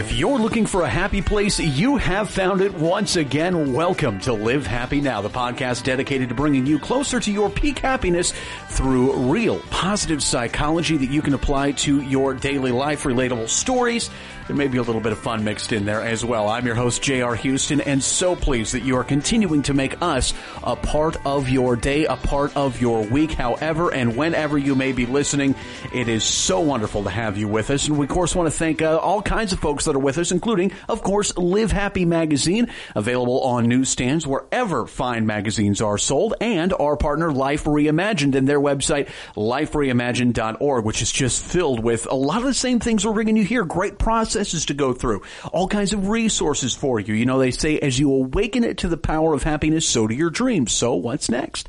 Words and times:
If 0.00 0.14
you're 0.14 0.38
looking 0.38 0.64
for 0.64 0.80
a 0.80 0.88
happy 0.88 1.20
place, 1.20 1.58
you 1.60 1.98
have 1.98 2.30
found 2.30 2.62
it 2.62 2.72
once 2.72 3.16
again. 3.16 3.74
Welcome 3.74 4.18
to 4.20 4.32
Live 4.32 4.66
Happy 4.66 4.98
Now, 4.98 5.20
the 5.20 5.28
podcast 5.28 5.82
dedicated 5.82 6.30
to 6.30 6.34
bringing 6.34 6.64
you 6.64 6.78
closer 6.78 7.20
to 7.20 7.30
your 7.30 7.50
peak 7.50 7.80
happiness 7.80 8.32
through 8.70 9.30
real 9.30 9.58
positive 9.68 10.22
psychology 10.22 10.96
that 10.96 11.10
you 11.10 11.20
can 11.20 11.34
apply 11.34 11.72
to 11.72 12.00
your 12.00 12.32
daily 12.32 12.72
life, 12.72 13.02
relatable 13.02 13.50
stories, 13.50 14.08
there 14.50 14.56
may 14.56 14.66
be 14.66 14.78
a 14.78 14.82
little 14.82 15.00
bit 15.00 15.12
of 15.12 15.18
fun 15.20 15.44
mixed 15.44 15.70
in 15.70 15.84
there 15.84 16.02
as 16.02 16.24
well. 16.24 16.48
I'm 16.48 16.66
your 16.66 16.74
host, 16.74 17.02
J.R. 17.02 17.36
Houston, 17.36 17.80
and 17.80 18.02
so 18.02 18.34
pleased 18.34 18.74
that 18.74 18.82
you 18.82 18.96
are 18.96 19.04
continuing 19.04 19.62
to 19.62 19.74
make 19.74 20.02
us 20.02 20.34
a 20.64 20.74
part 20.74 21.24
of 21.24 21.48
your 21.48 21.76
day, 21.76 22.06
a 22.06 22.16
part 22.16 22.56
of 22.56 22.80
your 22.80 23.02
week, 23.02 23.30
however 23.30 23.94
and 23.94 24.16
whenever 24.16 24.58
you 24.58 24.74
may 24.74 24.90
be 24.90 25.06
listening. 25.06 25.54
It 25.94 26.08
is 26.08 26.24
so 26.24 26.58
wonderful 26.58 27.04
to 27.04 27.10
have 27.10 27.38
you 27.38 27.46
with 27.46 27.70
us. 27.70 27.86
And 27.86 27.96
we, 27.96 28.06
of 28.06 28.10
course, 28.10 28.34
want 28.34 28.48
to 28.48 28.58
thank 28.58 28.82
uh, 28.82 28.96
all 28.96 29.22
kinds 29.22 29.52
of 29.52 29.60
folks 29.60 29.84
that 29.84 29.94
are 29.94 30.00
with 30.00 30.18
us, 30.18 30.32
including, 30.32 30.72
of 30.88 31.00
course, 31.04 31.38
Live 31.38 31.70
Happy 31.70 32.04
Magazine, 32.04 32.72
available 32.96 33.42
on 33.42 33.68
newsstands 33.68 34.26
wherever 34.26 34.88
fine 34.88 35.26
magazines 35.26 35.80
are 35.80 35.96
sold, 35.96 36.34
and 36.40 36.72
our 36.72 36.96
partner, 36.96 37.30
Life 37.30 37.66
Reimagined, 37.66 38.34
and 38.34 38.48
their 38.48 38.60
website, 38.60 39.10
lifereimagined.org, 39.36 40.84
which 40.84 41.02
is 41.02 41.12
just 41.12 41.44
filled 41.44 41.84
with 41.84 42.08
a 42.10 42.16
lot 42.16 42.38
of 42.38 42.46
the 42.46 42.54
same 42.54 42.80
things 42.80 43.06
we're 43.06 43.12
bringing 43.12 43.36
you 43.36 43.44
here. 43.44 43.64
Great 43.64 43.96
process 43.96 44.39
processes 44.40 44.66
to 44.66 44.74
go 44.74 44.94
through, 44.94 45.20
all 45.52 45.68
kinds 45.68 45.92
of 45.92 46.08
resources 46.08 46.74
for 46.74 46.98
you. 46.98 47.12
You 47.12 47.26
know, 47.26 47.38
they 47.38 47.50
say 47.50 47.78
as 47.78 47.98
you 47.98 48.10
awaken 48.10 48.64
it 48.64 48.78
to 48.78 48.88
the 48.88 48.96
power 48.96 49.34
of 49.34 49.42
happiness, 49.42 49.86
so 49.86 50.06
do 50.06 50.14
your 50.14 50.30
dreams. 50.30 50.72
So 50.72 50.94
what's 50.94 51.28
next? 51.28 51.68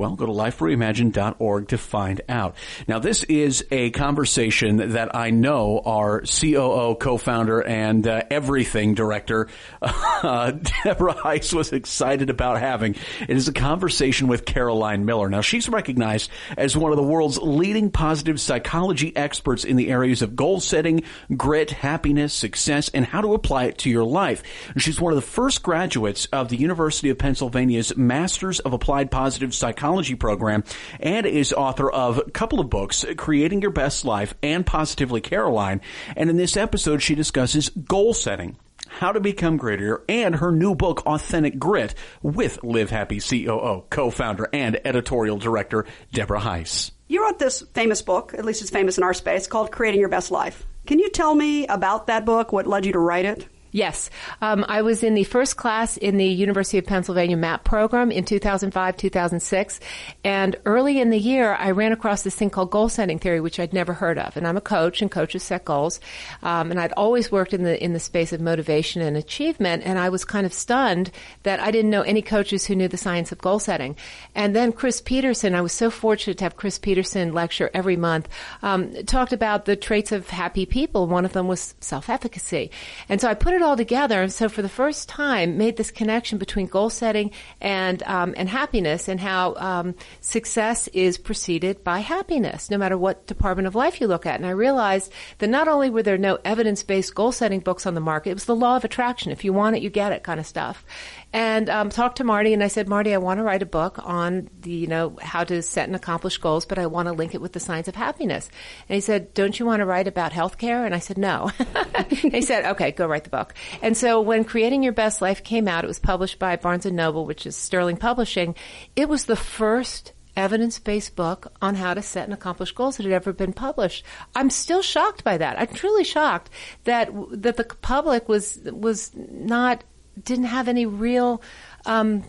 Well, 0.00 0.16
go 0.16 0.24
to 0.24 0.32
lifereimagined.org 0.32 1.68
to 1.68 1.76
find 1.76 2.22
out. 2.26 2.56
Now, 2.88 3.00
this 3.00 3.22
is 3.24 3.66
a 3.70 3.90
conversation 3.90 4.92
that 4.92 5.14
I 5.14 5.28
know 5.28 5.82
our 5.84 6.22
COO, 6.22 6.94
co-founder, 6.94 7.60
and 7.60 8.06
uh, 8.06 8.22
everything 8.30 8.94
director, 8.94 9.48
uh, 9.82 10.52
Deborah 10.84 11.12
Heisz, 11.12 11.52
was 11.52 11.74
excited 11.74 12.30
about 12.30 12.60
having. 12.60 12.96
It 13.28 13.36
is 13.36 13.48
a 13.48 13.52
conversation 13.52 14.26
with 14.26 14.46
Caroline 14.46 15.04
Miller. 15.04 15.28
Now, 15.28 15.42
she's 15.42 15.68
recognized 15.68 16.30
as 16.56 16.74
one 16.74 16.92
of 16.92 16.96
the 16.96 17.02
world's 17.02 17.36
leading 17.36 17.90
positive 17.90 18.40
psychology 18.40 19.14
experts 19.14 19.64
in 19.64 19.76
the 19.76 19.90
areas 19.90 20.22
of 20.22 20.34
goal 20.34 20.60
setting, 20.60 21.02
grit, 21.36 21.72
happiness, 21.72 22.32
success, 22.32 22.88
and 22.94 23.04
how 23.04 23.20
to 23.20 23.34
apply 23.34 23.64
it 23.64 23.76
to 23.76 23.90
your 23.90 24.04
life. 24.04 24.42
She's 24.78 24.98
one 24.98 25.12
of 25.12 25.16
the 25.16 25.20
first 25.20 25.62
graduates 25.62 26.24
of 26.32 26.48
the 26.48 26.56
University 26.56 27.10
of 27.10 27.18
Pennsylvania's 27.18 27.94
Masters 27.98 28.60
of 28.60 28.72
Applied 28.72 29.10
Positive 29.10 29.54
Psychology 29.54 29.89
Psychology 29.90 30.14
program 30.14 30.62
and 31.00 31.26
is 31.26 31.52
author 31.52 31.90
of 31.90 32.18
a 32.18 32.30
couple 32.30 32.60
of 32.60 32.70
books, 32.70 33.04
Creating 33.16 33.60
Your 33.60 33.72
Best 33.72 34.04
Life 34.04 34.34
and 34.40 34.64
Positively 34.64 35.20
Caroline. 35.20 35.80
And 36.16 36.30
in 36.30 36.36
this 36.36 36.56
episode, 36.56 37.02
she 37.02 37.16
discusses 37.16 37.70
goal 37.70 38.14
setting 38.14 38.56
how 38.86 39.10
to 39.10 39.18
become 39.18 39.56
greater, 39.56 40.04
and 40.08 40.36
her 40.36 40.52
new 40.52 40.76
book, 40.76 41.04
Authentic 41.06 41.58
Grit, 41.58 41.94
with 42.22 42.62
Live 42.62 42.90
Happy 42.90 43.18
COO, 43.20 43.84
co-founder, 43.90 44.48
and 44.52 44.80
editorial 44.84 45.38
director, 45.38 45.86
Deborah 46.12 46.40
Heisz. 46.40 46.92
You 47.08 47.24
wrote 47.24 47.40
this 47.40 47.62
famous 47.74 48.00
book, 48.00 48.32
at 48.34 48.44
least 48.44 48.62
it's 48.62 48.70
famous 48.70 48.96
in 48.96 49.02
our 49.02 49.14
space, 49.14 49.48
called 49.48 49.72
Creating 49.72 49.98
Your 49.98 50.08
Best 50.08 50.30
Life. 50.30 50.66
Can 50.86 51.00
you 51.00 51.10
tell 51.10 51.34
me 51.34 51.66
about 51.66 52.06
that 52.06 52.24
book, 52.24 52.52
what 52.52 52.68
led 52.68 52.86
you 52.86 52.92
to 52.92 52.98
write 53.00 53.24
it? 53.24 53.48
Yes. 53.72 54.10
Um, 54.42 54.64
I 54.68 54.82
was 54.82 55.04
in 55.04 55.14
the 55.14 55.24
first 55.24 55.56
class 55.56 55.96
in 55.96 56.16
the 56.16 56.26
University 56.26 56.78
of 56.78 56.86
Pennsylvania 56.86 57.36
MAP 57.36 57.64
program 57.64 58.10
in 58.10 58.24
2005, 58.24 58.96
2006. 58.96 59.80
And 60.24 60.56
early 60.64 61.00
in 61.00 61.10
the 61.10 61.18
year, 61.18 61.54
I 61.54 61.70
ran 61.70 61.92
across 61.92 62.22
this 62.22 62.34
thing 62.34 62.50
called 62.50 62.70
goal 62.70 62.88
setting 62.88 63.20
theory, 63.20 63.40
which 63.40 63.60
I'd 63.60 63.72
never 63.72 63.92
heard 63.92 64.18
of. 64.18 64.36
And 64.36 64.46
I'm 64.46 64.56
a 64.56 64.60
coach 64.60 65.02
and 65.02 65.10
coaches 65.10 65.44
set 65.44 65.64
goals. 65.64 66.00
Um, 66.42 66.72
and 66.72 66.80
I'd 66.80 66.92
always 66.92 67.30
worked 67.30 67.54
in 67.54 67.62
the, 67.62 67.82
in 67.82 67.92
the 67.92 68.00
space 68.00 68.32
of 68.32 68.40
motivation 68.40 69.02
and 69.02 69.16
achievement. 69.16 69.84
And 69.84 69.98
I 69.98 70.08
was 70.08 70.24
kind 70.24 70.46
of 70.46 70.52
stunned 70.52 71.12
that 71.44 71.60
I 71.60 71.70
didn't 71.70 71.90
know 71.90 72.02
any 72.02 72.22
coaches 72.22 72.66
who 72.66 72.74
knew 72.74 72.88
the 72.88 72.96
science 72.96 73.30
of 73.30 73.38
goal 73.38 73.60
setting. 73.60 73.94
And 74.34 74.54
then 74.54 74.72
Chris 74.72 75.00
Peterson, 75.00 75.54
I 75.54 75.60
was 75.60 75.72
so 75.72 75.90
fortunate 75.90 76.38
to 76.38 76.44
have 76.44 76.56
Chris 76.56 76.78
Peterson 76.78 77.32
lecture 77.32 77.70
every 77.72 77.96
month, 77.96 78.28
um, 78.62 78.92
talked 79.04 79.32
about 79.32 79.64
the 79.64 79.76
traits 79.76 80.10
of 80.10 80.28
happy 80.28 80.66
people. 80.66 81.06
One 81.06 81.24
of 81.24 81.32
them 81.32 81.46
was 81.46 81.74
self-efficacy. 81.80 82.72
And 83.08 83.20
so 83.20 83.28
I 83.28 83.34
put 83.34 83.54
it 83.54 83.59
it 83.60 83.64
all 83.64 83.76
together. 83.76 84.22
And 84.22 84.32
so 84.32 84.48
for 84.48 84.62
the 84.62 84.68
first 84.68 85.08
time, 85.08 85.58
made 85.58 85.76
this 85.76 85.90
connection 85.90 86.38
between 86.38 86.66
goal 86.66 86.90
setting 86.90 87.30
and 87.60 88.02
um, 88.04 88.34
and 88.36 88.48
happiness, 88.48 89.08
and 89.08 89.20
how 89.20 89.54
um, 89.56 89.94
success 90.20 90.88
is 90.88 91.18
preceded 91.18 91.84
by 91.84 92.00
happiness, 92.00 92.70
no 92.70 92.78
matter 92.78 92.96
what 92.96 93.26
department 93.26 93.68
of 93.68 93.74
life 93.74 94.00
you 94.00 94.06
look 94.06 94.26
at. 94.26 94.36
And 94.36 94.46
I 94.46 94.50
realized 94.50 95.12
that 95.38 95.48
not 95.48 95.68
only 95.68 95.90
were 95.90 96.02
there 96.02 96.18
no 96.18 96.38
evidence 96.44 96.82
based 96.82 97.14
goal 97.14 97.32
setting 97.32 97.60
books 97.60 97.86
on 97.86 97.94
the 97.94 98.00
market, 98.00 98.30
it 98.30 98.34
was 98.34 98.46
the 98.46 98.56
law 98.56 98.76
of 98.76 98.84
attraction. 98.84 99.32
If 99.32 99.44
you 99.44 99.52
want 99.52 99.76
it, 99.76 99.82
you 99.82 99.90
get 99.90 100.12
it, 100.12 100.22
kind 100.22 100.40
of 100.40 100.46
stuff 100.46 100.84
and 101.32 101.70
um, 101.70 101.90
talked 101.90 102.16
to 102.16 102.24
Marty, 102.24 102.52
and 102.52 102.62
I 102.62 102.68
said, 102.68 102.88
Marty, 102.88 103.14
I 103.14 103.18
want 103.18 103.38
to 103.38 103.44
write 103.44 103.62
a 103.62 103.66
book 103.66 103.98
on 104.02 104.50
the, 104.62 104.72
you 104.72 104.86
know, 104.88 105.16
how 105.22 105.44
to 105.44 105.62
set 105.62 105.86
and 105.86 105.94
accomplish 105.94 106.38
goals, 106.38 106.66
but 106.66 106.78
I 106.78 106.86
want 106.86 107.06
to 107.06 107.12
link 107.12 107.34
it 107.34 107.40
with 107.40 107.52
the 107.52 107.60
science 107.60 107.86
of 107.86 107.94
happiness. 107.94 108.50
And 108.88 108.94
he 108.94 109.00
said, 109.00 109.32
Don't 109.34 109.58
you 109.58 109.64
want 109.64 109.80
to 109.80 109.86
write 109.86 110.08
about 110.08 110.32
healthcare? 110.32 110.84
And 110.84 110.94
I 110.94 110.98
said, 110.98 111.18
No. 111.18 111.50
he 112.10 112.42
said, 112.42 112.64
Okay, 112.72 112.90
go 112.90 113.06
write 113.06 113.24
the 113.24 113.30
book. 113.30 113.54
And 113.80 113.96
so 113.96 114.20
when 114.20 114.44
Creating 114.44 114.82
Your 114.82 114.92
Best 114.92 115.22
Life 115.22 115.44
came 115.44 115.68
out, 115.68 115.84
it 115.84 115.88
was 115.88 116.00
published 116.00 116.40
by 116.40 116.56
Barnes 116.56 116.86
and 116.86 116.96
Noble, 116.96 117.24
which 117.26 117.46
is 117.46 117.54
Sterling 117.54 117.96
Publishing. 117.96 118.56
It 118.96 119.08
was 119.08 119.26
the 119.26 119.36
first 119.36 120.12
evidence-based 120.36 121.16
book 121.16 121.52
on 121.60 121.74
how 121.74 121.94
to 121.94 122.02
set 122.02 122.24
and 122.24 122.32
accomplish 122.32 122.72
goals 122.72 122.96
that 122.96 123.04
had 123.04 123.12
ever 123.12 123.32
been 123.32 123.52
published. 123.52 124.04
I'm 124.34 124.50
still 124.50 124.82
shocked 124.82 125.24
by 125.24 125.38
that. 125.38 125.58
I'm 125.60 125.68
truly 125.68 126.04
shocked 126.04 126.50
that 126.84 127.10
that 127.32 127.56
the 127.56 127.64
public 127.64 128.28
was 128.28 128.58
was 128.64 129.12
not 129.14 129.84
didn't 130.22 130.46
have 130.46 130.68
any 130.68 130.86
real 130.86 131.42
um, 131.86 132.24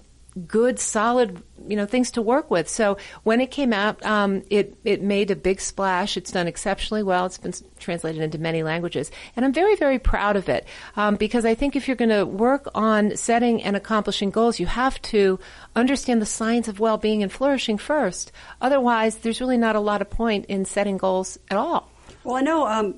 good, 0.48 0.80
solid, 0.80 1.44
you 1.68 1.76
know, 1.76 1.86
things 1.86 2.12
to 2.12 2.22
work 2.22 2.50
with. 2.50 2.70
So 2.70 2.98
when 3.24 3.42
it 3.42 3.52
came 3.52 3.74
out, 3.74 4.04
um, 4.06 4.44
it 4.50 4.78
it 4.86 5.02
made 5.02 5.30
a 5.30 5.36
big 5.36 5.60
splash. 5.60 6.16
It's 6.16 6.32
done 6.32 6.48
exceptionally 6.48 7.04
well. 7.04 7.26
It's 7.26 7.38
been 7.38 7.54
translated 7.80 8.22
into 8.22 8.38
many 8.38 8.64
languages, 8.64 9.12
and 9.36 9.44
I'm 9.44 9.54
very, 9.54 9.76
very 9.76 10.00
proud 10.00 10.36
of 10.36 10.48
it 10.48 10.66
um, 10.96 11.16
because 11.16 11.44
I 11.44 11.54
think 11.54 11.76
if 11.76 11.88
you're 11.88 11.98
going 11.98 12.10
to 12.10 12.26
work 12.26 12.70
on 12.74 13.18
setting 13.18 13.62
and 13.62 13.76
accomplishing 13.76 14.30
goals, 14.30 14.60
you 14.60 14.68
have 14.68 15.02
to 15.04 15.40
understand 15.76 16.22
the 16.22 16.26
science 16.26 16.68
of 16.68 16.80
well-being 16.80 17.24
and 17.24 17.32
flourishing 17.32 17.78
first. 17.78 18.32
Otherwise, 18.62 19.18
there's 19.18 19.42
really 19.42 19.58
not 19.58 19.76
a 19.76 19.82
lot 19.82 20.02
of 20.02 20.10
point 20.10 20.46
in 20.46 20.64
setting 20.64 20.98
goals 20.98 21.38
at 21.50 21.58
all. 21.58 21.92
Well, 22.24 22.36
I 22.36 22.42
know 22.42 22.68
um, 22.68 22.96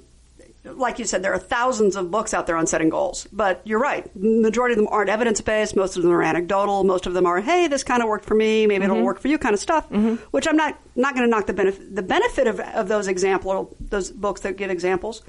like 0.64 0.98
you 0.98 1.06
said, 1.06 1.24
there 1.24 1.34
are 1.34 1.40
thousands 1.40 1.96
of 1.96 2.10
books 2.10 2.34
out 2.34 2.48
there 2.48 2.56
on 2.56 2.66
setting 2.68 2.90
goals, 2.90 3.28
but 3.32 3.62
you're 3.66 3.80
right. 3.80 4.10
Majority 4.16 4.74
of 4.74 4.78
them 4.78 4.88
aren't 4.90 5.10
evidence 5.10 5.42
based. 5.42 5.76
Most 5.76 5.98
of 5.98 6.04
them 6.04 6.12
are 6.12 6.24
anecdotal. 6.24 6.84
Most 6.84 7.06
of 7.06 7.14
them 7.14 7.26
are, 7.26 7.42
hey, 7.42 7.68
this 7.68 7.84
kind 7.84 8.02
of 8.02 8.08
worked 8.08 8.26
for 8.26 8.36
me. 8.36 8.66
Maybe 8.66 8.84
mm-hmm. 8.84 8.92
it'll 8.92 9.04
work 9.04 9.20
for 9.20 9.28
you, 9.28 9.38
kind 9.38 9.54
of 9.54 9.60
stuff. 9.60 9.90
Mm-hmm. 9.90 10.16
Which 10.32 10.48
I'm 10.48 10.56
not 10.56 10.80
not 10.96 11.16
going 11.16 11.26
to 11.26 11.30
knock 11.30 11.48
the 11.48 11.54
benefit 11.54 11.96
the 11.96 12.04
benefit 12.04 12.48
of, 12.48 12.60
of 12.60 12.88
those 12.88 13.08
example 13.08 13.76
those 13.80 14.12
books 14.12 14.42
that 14.42 14.58
give 14.58 14.72
examples, 14.72 15.22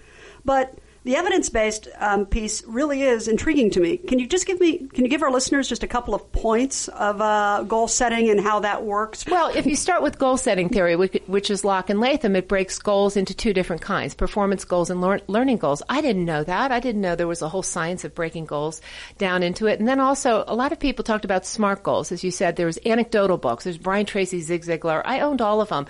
but 0.45 0.79
the 1.05 1.17
evidence 1.17 1.51
based 1.51 1.89
um, 1.99 2.27
piece 2.27 2.65
really 2.65 3.03
is 3.03 3.29
intriguing 3.29 3.71
to 3.71 3.81
me. 3.81 3.99
Can 3.99 4.19
you 4.19 4.27
just 4.27 4.47
give 4.47 4.59
me, 4.59 4.79
can 4.89 5.05
you 5.05 5.11
give 5.11 5.23
our 5.23 5.31
listeners 5.31 5.69
just 5.69 5.83
a 5.83 5.87
couple 5.87 6.15
of 6.15 6.33
points 6.33 6.89
of 6.89 7.21
uh, 7.21 7.63
goal 7.63 7.89
setting 7.89 8.31
and 8.31 8.41
how 8.41 8.61
that 8.61 8.85
works? 8.85 9.27
Well, 9.27 9.53
if 9.55 9.67
you 9.67 9.77
start 9.77 10.03
with 10.03 10.19
goal 10.19 10.37
setting 10.37 10.69
theory, 10.69 10.97
which 10.97 11.51
is 11.51 11.65
Locke 11.65 11.91
and 11.91 12.01
Latham, 12.01 12.37
it 12.37 12.49
breaks 12.49 12.79
goals 12.79 13.17
into 13.17 13.35
two 13.35 13.53
different 13.53 13.83
kinds 13.83 14.15
performance 14.15 14.65
goals 14.65 14.91
and 14.91 15.01
learning 15.29 15.59
goals. 15.59 15.83
I 15.89 16.01
didn't 16.01 16.25
know 16.25 16.43
that. 16.43 16.73
I 16.73 16.81
didn't 16.81 17.03
know 17.03 17.15
there 17.15 17.27
was 17.27 17.43
a 17.43 17.49
whole 17.49 17.63
science 17.63 18.05
of 18.05 18.15
breaking 18.15 18.47
goals 18.47 18.81
down 19.19 19.43
into 19.43 19.67
it. 19.67 19.79
And 19.79 19.87
then 19.87 20.01
also, 20.01 20.45
a 20.47 20.55
lot 20.55 20.73
of 20.73 20.81
people 20.81 21.05
talked 21.05 21.25
about 21.27 21.45
SMART 21.45 21.83
goals. 21.83 22.13
As 22.13 22.25
you 22.25 22.31
said, 22.31 22.57
there 22.57 22.67
was 22.67 22.79
anecdotal 22.87 23.37
books. 23.37 23.65
There's 23.65 23.79
Brian 23.79 24.07
Tracy, 24.07 24.41
Zig 24.41 24.63
Ziglar. 24.63 25.03
I 25.05 25.21
owned 25.21 25.43
all 25.43 25.61
of 25.61 25.69
them. 25.69 25.87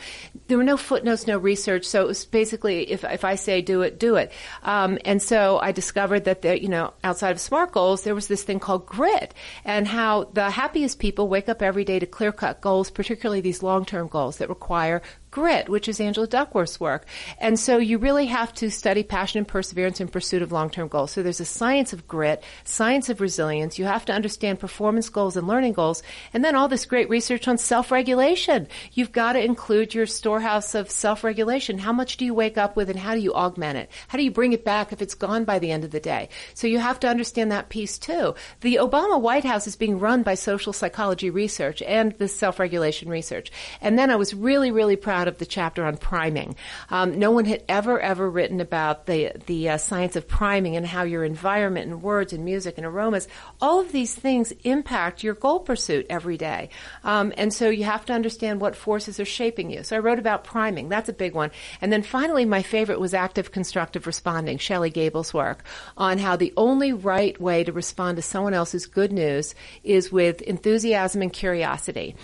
There 0.49 0.59
were 0.59 0.65
no 0.65 0.77
footnotes, 0.77 1.27
no 1.27 1.39
research. 1.39 1.85
So 1.85 2.03
it 2.03 2.09
was 2.09 2.25
basically, 2.25 2.91
if, 2.91 3.05
if 3.05 3.25
I 3.25 3.37
say 3.37 3.63
do 3.63 3.83
it, 3.83 4.01
do 4.01 4.17
it. 4.17 4.33
Um, 4.65 4.99
and 5.05 5.23
so 5.23 5.59
I 5.59 5.73
discovered 5.73 6.25
that 6.25 6.43
there, 6.43 6.55
you 6.55 6.69
know, 6.69 6.93
outside 7.03 7.31
of 7.31 7.41
SMART 7.41 7.73
goals, 7.73 8.03
there 8.03 8.15
was 8.15 8.29
this 8.29 8.43
thing 8.43 8.61
called 8.61 8.87
grit 8.87 9.35
and 9.65 9.87
how 9.87 10.25
the 10.33 10.51
happiest 10.51 10.99
people 10.99 11.29
wake 11.29 11.49
up 11.49 11.63
every 11.63 11.85
day 11.85 11.99
to 11.99 12.07
clear 12.07 12.33
cut 12.33 12.61
goals, 12.61 12.91
particularly 12.91 13.41
these 13.41 13.63
long 13.63 13.85
term 13.85 14.09
goals 14.09 14.39
that 14.39 14.49
require 14.49 15.03
grit, 15.35 15.69
which 15.69 15.89
is 15.89 16.01
Angela 16.01 16.29
Duckworth's 16.29 16.79
work. 16.79 17.07
And 17.39 17.59
so 17.59 17.79
you 17.79 17.99
really 17.99 18.27
have 18.27 18.55
to 18.55 18.71
study 18.71 19.03
passion 19.03 19.39
and 19.39 19.49
perseverance 19.49 20.01
in 20.01 20.07
pursuit 20.07 20.43
of 20.43 20.53
long-term 20.53 20.87
goals. 20.87 21.11
So 21.11 21.25
there's 21.25 21.41
a 21.41 21.45
science 21.45 21.93
of 21.93 22.07
grit, 22.07 22.45
science 22.63 23.09
of 23.09 23.21
resilience. 23.21 23.77
You 23.77 23.87
have 23.87 24.05
to 24.05 24.13
understand 24.13 24.61
performance 24.61 25.09
goals 25.09 25.37
and 25.37 25.49
learning 25.49 25.73
goals, 25.73 26.05
and 26.33 26.45
then 26.45 26.55
all 26.55 26.69
this 26.69 26.87
great 26.87 27.11
research 27.11 27.49
on 27.49 27.59
self-regulation. 27.59 28.69
You've 28.93 29.11
got 29.11 29.33
to 29.33 29.45
include 29.45 29.93
your 29.93 30.07
storehouse 30.07 30.77
of 30.77 30.89
self-regulation. 30.89 31.79
How 31.79 31.93
much 31.93 32.17
do 32.17 32.25
you 32.25 32.33
wake 32.33 32.57
up 32.57 32.77
with 32.77 32.89
and 32.89 32.99
how 32.99 33.17
do 33.17 33.21
you 33.21 33.35
augment 33.35 33.77
it? 33.77 33.91
How 34.07 34.19
do 34.19 34.23
you 34.23 34.31
bring 34.31 34.53
it 34.53 34.65
back 34.65 34.93
if 34.93 35.03
it's 35.03 35.17
gone 35.17 35.45
by 35.45 35.59
the 35.59 35.73
end 35.73 35.83
of 35.83 35.91
the 35.91 35.99
day? 35.99 36.29
So 36.55 36.69
you 36.69 36.79
have 36.79 37.01
to 37.01 37.09
understand 37.09 37.51
that 37.51 37.71
piece 37.71 37.99
too. 37.99 38.37
The 38.61 38.77
Obama 38.77 39.21
White 39.21 39.45
House 39.45 39.67
is 39.67 39.75
being 39.75 39.99
run 39.99 40.23
by 40.23 40.35
social 40.37 40.73
psychology 40.73 41.29
research 41.29 41.83
and 41.83 42.13
the 42.13 42.29
self-regulation 42.29 43.09
research. 43.09 43.51
And 43.81 43.99
then 43.99 44.13
I 44.13 44.17
was 44.17 44.33
really, 44.33 44.71
really 44.71 44.95
proud 44.95 45.24
out 45.25 45.29
of 45.29 45.39
the 45.39 45.47
chapter 45.47 45.87
on 45.87 45.97
priming. 45.97 46.55
Um, 46.91 47.19
no 47.19 47.31
one 47.31 47.47
had 47.47 47.65
ever, 47.67 47.99
ever 47.99 48.29
written 48.29 48.61
about 48.61 49.07
the, 49.07 49.33
the 49.47 49.71
uh, 49.71 49.77
science 49.79 50.17
of 50.17 50.29
priming 50.29 50.77
and 50.77 50.87
how 50.87 51.03
your 51.03 51.25
environment 51.25 51.91
and 51.91 52.03
words 52.03 52.35
and 52.35 52.45
music 52.45 52.77
and 52.77 52.87
aromas, 52.87 53.27
all 53.59 53.81
of 53.81 53.91
these 53.91 54.15
things 54.15 54.53
impact 54.65 55.23
your 55.23 55.33
goal 55.33 55.61
pursuit 55.61 56.05
every 56.11 56.37
day. 56.37 56.69
Um, 57.05 57.33
and 57.39 57.55
so 57.55 57.71
you 57.71 57.85
have 57.85 58.05
to 58.07 58.13
understand 58.13 58.61
what 58.61 58.77
forces 58.77 59.19
are 59.19 59.25
shaping 59.25 59.71
you. 59.71 59.83
So 59.83 59.97
I 59.97 60.01
wrote 60.01 60.19
about 60.19 60.45
priming. 60.45 60.91
That's 60.91 61.09
a 61.09 61.15
big 61.15 61.35
one. 61.35 61.51
And 61.81 61.91
then 61.91 62.03
finally, 62.03 62.45
my 62.45 62.61
favorite 62.61 63.01
was 63.01 63.15
active 63.15 63.51
constructive 63.51 64.07
responding, 64.07 64.59
Shelly 64.59 64.91
Gable's 64.91 65.33
work 65.33 65.65
on 65.97 66.19
how 66.19 66.37
the 66.37 66.53
only 66.59 66.93
right 66.93 67.41
way 67.41 67.65
to 67.65 67.73
respond 67.73 68.17
to 68.17 68.23
someone 68.23 68.53
else's 68.53 68.85
good 68.85 69.11
news 69.11 69.55
is 69.85 70.13
with 70.13 70.43
enthusiasm 70.43 71.23
and 71.23 71.33
curiosity. 71.33 72.15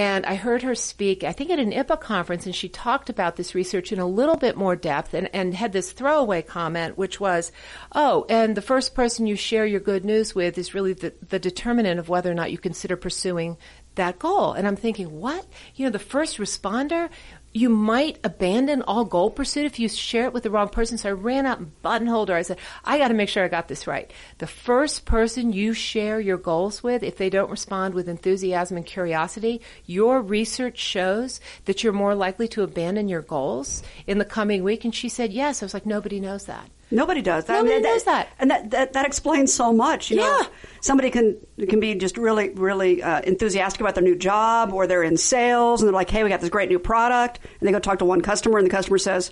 And 0.00 0.24
I 0.24 0.34
heard 0.34 0.62
her 0.62 0.74
speak, 0.74 1.24
I 1.24 1.32
think 1.32 1.50
at 1.50 1.58
an 1.58 1.72
IPA 1.72 2.00
conference, 2.00 2.46
and 2.46 2.54
she 2.54 2.70
talked 2.70 3.10
about 3.10 3.36
this 3.36 3.54
research 3.54 3.92
in 3.92 3.98
a 3.98 4.06
little 4.06 4.38
bit 4.38 4.56
more 4.56 4.74
depth 4.74 5.12
and, 5.12 5.28
and 5.34 5.52
had 5.52 5.74
this 5.74 5.92
throwaway 5.92 6.40
comment, 6.40 6.96
which 6.96 7.20
was, 7.20 7.52
oh, 7.92 8.24
and 8.30 8.56
the 8.56 8.62
first 8.62 8.94
person 8.94 9.26
you 9.26 9.36
share 9.36 9.66
your 9.66 9.78
good 9.78 10.02
news 10.02 10.34
with 10.34 10.56
is 10.56 10.72
really 10.72 10.94
the, 10.94 11.12
the 11.28 11.38
determinant 11.38 12.00
of 12.00 12.08
whether 12.08 12.30
or 12.30 12.34
not 12.34 12.50
you 12.50 12.56
consider 12.56 12.96
pursuing 12.96 13.58
that 13.96 14.18
goal. 14.18 14.54
And 14.54 14.66
I'm 14.66 14.76
thinking, 14.76 15.20
what? 15.20 15.46
You 15.74 15.84
know, 15.84 15.90
the 15.90 15.98
first 15.98 16.38
responder, 16.38 17.10
you 17.52 17.68
might 17.68 18.18
abandon 18.22 18.82
all 18.82 19.04
goal 19.04 19.28
pursuit 19.30 19.64
if 19.64 19.78
you 19.78 19.88
share 19.88 20.26
it 20.26 20.32
with 20.32 20.44
the 20.44 20.50
wrong 20.50 20.68
person. 20.68 20.98
So 20.98 21.08
I 21.08 21.12
ran 21.12 21.46
out 21.46 21.58
and 21.58 21.82
buttonholed 21.82 22.28
her. 22.28 22.36
I 22.36 22.42
said, 22.42 22.58
I 22.84 22.98
got 22.98 23.08
to 23.08 23.14
make 23.14 23.28
sure 23.28 23.44
I 23.44 23.48
got 23.48 23.66
this 23.66 23.86
right. 23.86 24.10
The 24.38 24.46
first 24.46 25.04
person 25.04 25.52
you 25.52 25.72
share 25.72 26.20
your 26.20 26.36
goals 26.36 26.82
with, 26.82 27.02
if 27.02 27.16
they 27.16 27.28
don't 27.28 27.50
respond 27.50 27.94
with 27.94 28.08
enthusiasm 28.08 28.76
and 28.76 28.86
curiosity, 28.86 29.60
your 29.84 30.22
research 30.22 30.78
shows 30.78 31.40
that 31.64 31.82
you're 31.82 31.92
more 31.92 32.14
likely 32.14 32.46
to 32.48 32.62
abandon 32.62 33.08
your 33.08 33.22
goals 33.22 33.82
in 34.06 34.18
the 34.18 34.24
coming 34.24 34.62
week. 34.62 34.84
And 34.84 34.94
she 34.94 35.08
said, 35.08 35.32
yes. 35.32 35.62
I 35.62 35.66
was 35.66 35.74
like, 35.74 35.86
nobody 35.86 36.20
knows 36.20 36.44
that. 36.44 36.70
Nobody 36.90 37.22
does. 37.22 37.44
that. 37.44 37.52
Nobody 37.52 37.74
I 37.74 37.76
mean, 37.76 37.82
knows 37.84 38.04
that, 38.04 38.28
and 38.38 38.50
that, 38.50 38.70
that, 38.70 38.92
that 38.94 39.06
explains 39.06 39.52
so 39.52 39.72
much. 39.72 40.10
You 40.10 40.18
yeah. 40.18 40.22
know, 40.22 40.46
somebody 40.80 41.10
can 41.10 41.36
can 41.68 41.80
be 41.80 41.94
just 41.94 42.16
really 42.16 42.50
really 42.50 43.02
uh, 43.02 43.20
enthusiastic 43.20 43.80
about 43.80 43.94
their 43.94 44.04
new 44.04 44.16
job, 44.16 44.72
or 44.72 44.86
they're 44.86 45.02
in 45.02 45.16
sales 45.16 45.80
and 45.80 45.88
they're 45.88 45.94
like, 45.94 46.10
"Hey, 46.10 46.22
we 46.24 46.28
got 46.28 46.40
this 46.40 46.50
great 46.50 46.68
new 46.68 46.78
product," 46.78 47.38
and 47.60 47.68
they 47.68 47.72
go 47.72 47.78
talk 47.78 48.00
to 48.00 48.04
one 48.04 48.20
customer, 48.20 48.58
and 48.58 48.66
the 48.66 48.70
customer 48.70 48.98
says. 48.98 49.30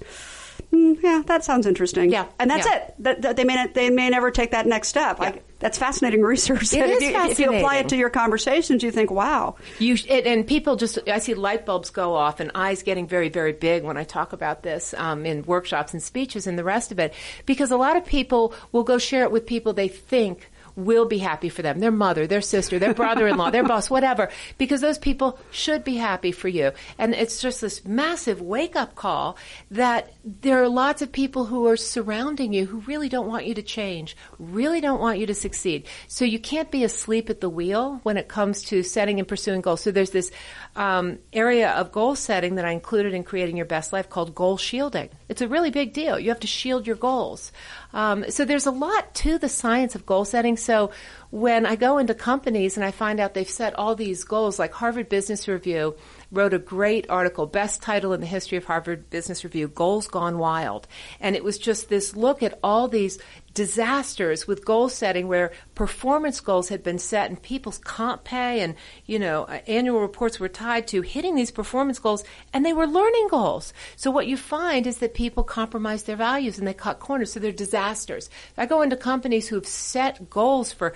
Mm, 0.73 1.03
yeah, 1.03 1.23
that 1.27 1.45
sounds 1.45 1.67
interesting. 1.67 2.11
Yeah, 2.11 2.27
and 2.39 2.51
that's 2.51 2.67
yeah. 2.67 2.77
it. 2.77 2.95
That, 2.99 3.23
that 3.23 3.37
they 3.37 3.45
may 3.45 3.55
not, 3.55 3.75
they 3.75 3.89
may 3.89 4.11
never 4.11 4.31
take 4.31 4.51
that 4.51 4.67
next 4.67 4.89
step. 4.89 5.17
Yeah. 5.19 5.25
Like, 5.25 5.45
that's 5.61 5.79
fascinating 5.79 6.21
research. 6.23 6.75
It 6.75 6.91
if 6.91 6.97
is 6.97 7.03
you, 7.03 7.13
fascinating. 7.13 7.31
If 7.31 7.39
you 7.39 7.57
apply 7.57 7.77
it 7.77 7.89
to 7.89 7.97
your 7.97 8.11
conversations, 8.11 8.83
you 8.83 8.91
think, 8.91 9.11
"Wow." 9.11 9.57
You 9.79 9.97
it, 10.09 10.27
and 10.27 10.47
people 10.47 10.77
just 10.77 10.99
I 11.09 11.19
see 11.19 11.35
light 11.35 11.65
bulbs 11.65 11.89
go 11.89 12.15
off 12.15 12.41
and 12.41 12.51
eyes 12.55 12.83
getting 12.83 13.07
very 13.07 13.31
very 13.31 13.53
big 13.53 13.83
when 13.83 13.97
I 13.97 14.05
talk 14.05 14.35
about 14.35 14.63
this 14.63 14.95
um, 14.95 15.25
in 15.25 15.43
workshops 15.45 15.95
and 15.95 16.03
speeches 16.03 16.47
and 16.47 16.59
the 16.59 16.65
rest 16.65 16.93
of 16.93 16.99
it 16.99 17.15
because 17.47 17.71
a 17.71 17.77
lot 17.77 17.97
of 17.97 18.05
people 18.05 18.53
will 18.73 18.85
go 18.85 18.99
share 18.99 19.23
it 19.23 19.33
with 19.33 19.47
people 19.47 19.73
they 19.73 19.89
think 19.89 20.51
will 20.79 21.07
be 21.07 21.19
happy 21.19 21.49
for 21.49 21.61
them, 21.61 21.81
their 21.81 21.91
mother, 21.91 22.27
their 22.27 22.41
sister, 22.41 22.79
their 22.79 22.95
brother-in-law, 22.95 23.51
their 23.51 23.65
boss, 23.65 23.91
whatever, 23.91 24.31
because 24.57 24.81
those 24.81 24.97
people 24.97 25.39
should 25.51 25.83
be 25.83 25.97
happy 25.97 26.31
for 26.31 26.49
you. 26.49 26.71
And 26.99 27.15
it's 27.15 27.43
just 27.43 27.61
this 27.61 27.85
massive 27.85 28.41
wake-up 28.41 28.95
call 28.95 29.37
that 29.73 30.13
there 30.25 30.63
are 30.63 30.69
lots 30.69 31.03
of 31.03 31.11
people 31.11 31.47
who 31.47 31.67
are 31.67 31.77
surrounding 31.77 32.53
you 32.53 32.65
who 32.65 32.79
really 32.81 33.09
don't 33.09 33.27
want 33.27 33.47
you 33.47 33.55
to 33.55 33.63
change, 33.63 34.17
really 34.39 34.81
don't 34.81 35.01
want 35.01 35.19
you 35.19 35.27
to 35.27 35.35
succeed. 35.35 35.87
So 36.07 36.25
you 36.25 36.39
can't 36.39 36.71
be 36.71 36.85
asleep 36.85 37.29
at 37.29 37.41
the 37.41 37.51
wheel 37.51 38.01
when 38.05 38.17
it 38.17 38.29
comes 38.29 38.63
to 38.65 38.85
setting 38.85 39.19
and 39.19 39.27
pursuing 39.27 39.61
goals. 39.61 39.81
So 39.81 39.91
there's 39.91 40.11
this 40.11 40.31
um, 40.79 41.19
area 41.33 41.73
of 41.73 41.91
goal 41.91 42.15
setting 42.15 42.55
that 42.55 42.65
I 42.65 42.71
included 42.71 43.13
in 43.13 43.25
creating 43.25 43.57
your 43.57 43.67
best 43.67 43.93
life 43.93 44.09
called 44.09 44.33
goal 44.33 44.57
shielding. 44.57 45.11
It's 45.29 45.43
a 45.43 45.49
really 45.49 45.71
big 45.71 45.93
deal. 45.93 46.21
You 46.21 46.29
have 46.29 46.39
to 46.41 46.47
shield 46.47 46.87
your 46.87 46.95
goals. 46.95 47.51
Um, 47.93 48.31
so 48.31 48.45
there's 48.45 48.67
a 48.67 48.71
lot 48.71 49.13
to 49.17 49.39
the 49.39 49.49
science 49.49 49.97
of 49.97 50.07
goal 50.07 50.25
setting. 50.25 50.57
So 50.57 50.93
when 51.31 51.67
I 51.67 51.77
go 51.77 51.99
into 51.99 52.15
companies 52.15 52.77
and 52.77 52.85
I 52.85 52.91
find 52.91 53.21
out 53.21 53.35
they've 53.35 53.49
set 53.49 53.75
all 53.75 53.95
these 53.95 54.25
goals, 54.25 54.59
like 54.59 54.73
Harvard 54.73 55.09
Business 55.09 55.47
Review 55.47 55.95
wrote 56.31 56.55
a 56.55 56.59
great 56.59 57.09
article, 57.11 57.47
best 57.47 57.83
title 57.83 58.13
in 58.13 58.21
the 58.21 58.27
history 58.27 58.57
of 58.59 58.65
Harvard 58.65 59.11
Business 59.11 59.45
Review, 59.45 59.69
Goals 59.69 60.09
Gone 60.09 60.39
Wild. 60.39 60.87
And 61.21 61.37
it 61.37 61.45
was 61.45 61.59
just 61.59 61.89
this 61.89 62.17
look 62.17 62.43
at 62.43 62.59
all 62.63 62.89
these 62.89 63.19
disasters 63.55 64.47
with 64.47 64.65
goal 64.65 64.89
setting 64.89 65.27
where 65.27 65.51
performance 65.75 66.41
goals 66.41 66.69
had 66.69 66.83
been 66.83 66.99
set 66.99 67.29
and 67.29 67.43
people's 67.43 67.79
comp 67.79 68.23
pay 68.25 68.61
and, 68.61 68.75
you 69.05 69.19
know, 69.19 69.47
annual 69.67 70.01
reports 70.01 70.39
were 70.39 70.49
tied 70.49 70.87
to 70.87 71.03
hitting 71.03 71.35
these 71.35 71.51
performance 71.51 71.99
goals 71.99 72.23
and 72.53 72.65
they 72.65 72.73
were 72.73 72.87
learning 72.87 73.27
goals. 73.29 73.73
So 73.97 74.11
what 74.11 74.29
you 74.29 74.37
find 74.37 74.87
is 74.87 74.99
that 74.99 75.13
people 75.13 75.43
compromise 75.43 76.05
their 76.05 76.15
values 76.15 76.59
and 76.59 76.69
they 76.69 76.75
cut 76.75 77.01
corners. 77.01 77.33
So 77.33 77.41
they're 77.41 77.53
disasters. 77.53 78.31
I 78.57 78.67
go 78.67 78.83
into 78.83 78.97
companies 78.97 79.49
who've 79.49 79.67
set 79.67 80.31
goals 80.31 80.73
for 80.73 80.95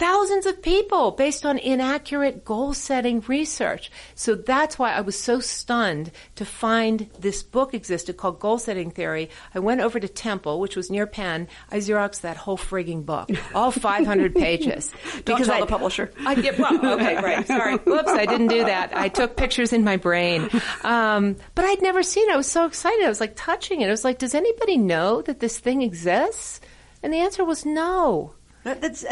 thousands 0.00 0.46
of 0.46 0.62
people 0.62 1.10
based 1.10 1.44
on 1.44 1.58
inaccurate 1.58 2.42
goal 2.42 2.72
setting 2.72 3.20
research. 3.28 3.92
So 4.14 4.34
that's 4.34 4.78
why 4.78 4.94
I 4.94 5.02
was 5.02 5.20
so 5.20 5.40
stunned 5.40 6.10
to 6.36 6.46
find 6.46 7.10
this 7.18 7.42
book 7.42 7.74
existed 7.74 8.16
called 8.16 8.40
Goal 8.40 8.58
Setting 8.58 8.90
Theory. 8.90 9.28
I 9.54 9.58
went 9.58 9.82
over 9.82 10.00
to 10.00 10.08
Temple, 10.08 10.58
which 10.58 10.74
was 10.74 10.90
near 10.90 11.06
Penn. 11.06 11.48
I 11.70 11.76
Xeroxed 11.76 12.22
that 12.22 12.38
whole 12.38 12.56
frigging 12.56 13.04
book, 13.04 13.28
all 13.54 13.70
500 13.90 14.34
pages. 14.34 14.90
Don't 15.26 15.36
because 15.36 15.48
tell 15.48 15.56
I, 15.56 15.60
the 15.60 15.66
publisher. 15.66 16.10
I, 16.26 16.32
yeah, 16.32 16.52
well, 16.58 16.94
okay, 16.94 17.20
great. 17.20 17.46
Sorry. 17.46 17.76
Whoops, 17.76 18.08
I 18.08 18.24
didn't 18.24 18.48
do 18.48 18.64
that. 18.64 18.96
I 18.96 19.08
took 19.08 19.36
pictures 19.36 19.74
in 19.74 19.84
my 19.84 19.98
brain. 19.98 20.48
Um, 20.82 21.36
but 21.54 21.66
I'd 21.66 21.82
never 21.82 22.02
seen 22.02 22.30
it. 22.30 22.32
I 22.32 22.36
was 22.38 22.50
so 22.50 22.64
excited. 22.64 23.04
I 23.04 23.08
was 23.10 23.20
like 23.20 23.34
touching 23.36 23.82
it. 23.82 23.88
I 23.88 23.90
was 23.90 24.04
like, 24.04 24.18
does 24.18 24.34
anybody 24.34 24.78
know 24.78 25.20
that 25.22 25.40
this 25.40 25.58
thing 25.58 25.82
exists? 25.82 26.62
And 27.02 27.12
the 27.12 27.18
answer 27.18 27.44
was 27.44 27.66
no. 27.66 28.34
That, 28.64 28.80
that's, 28.80 29.04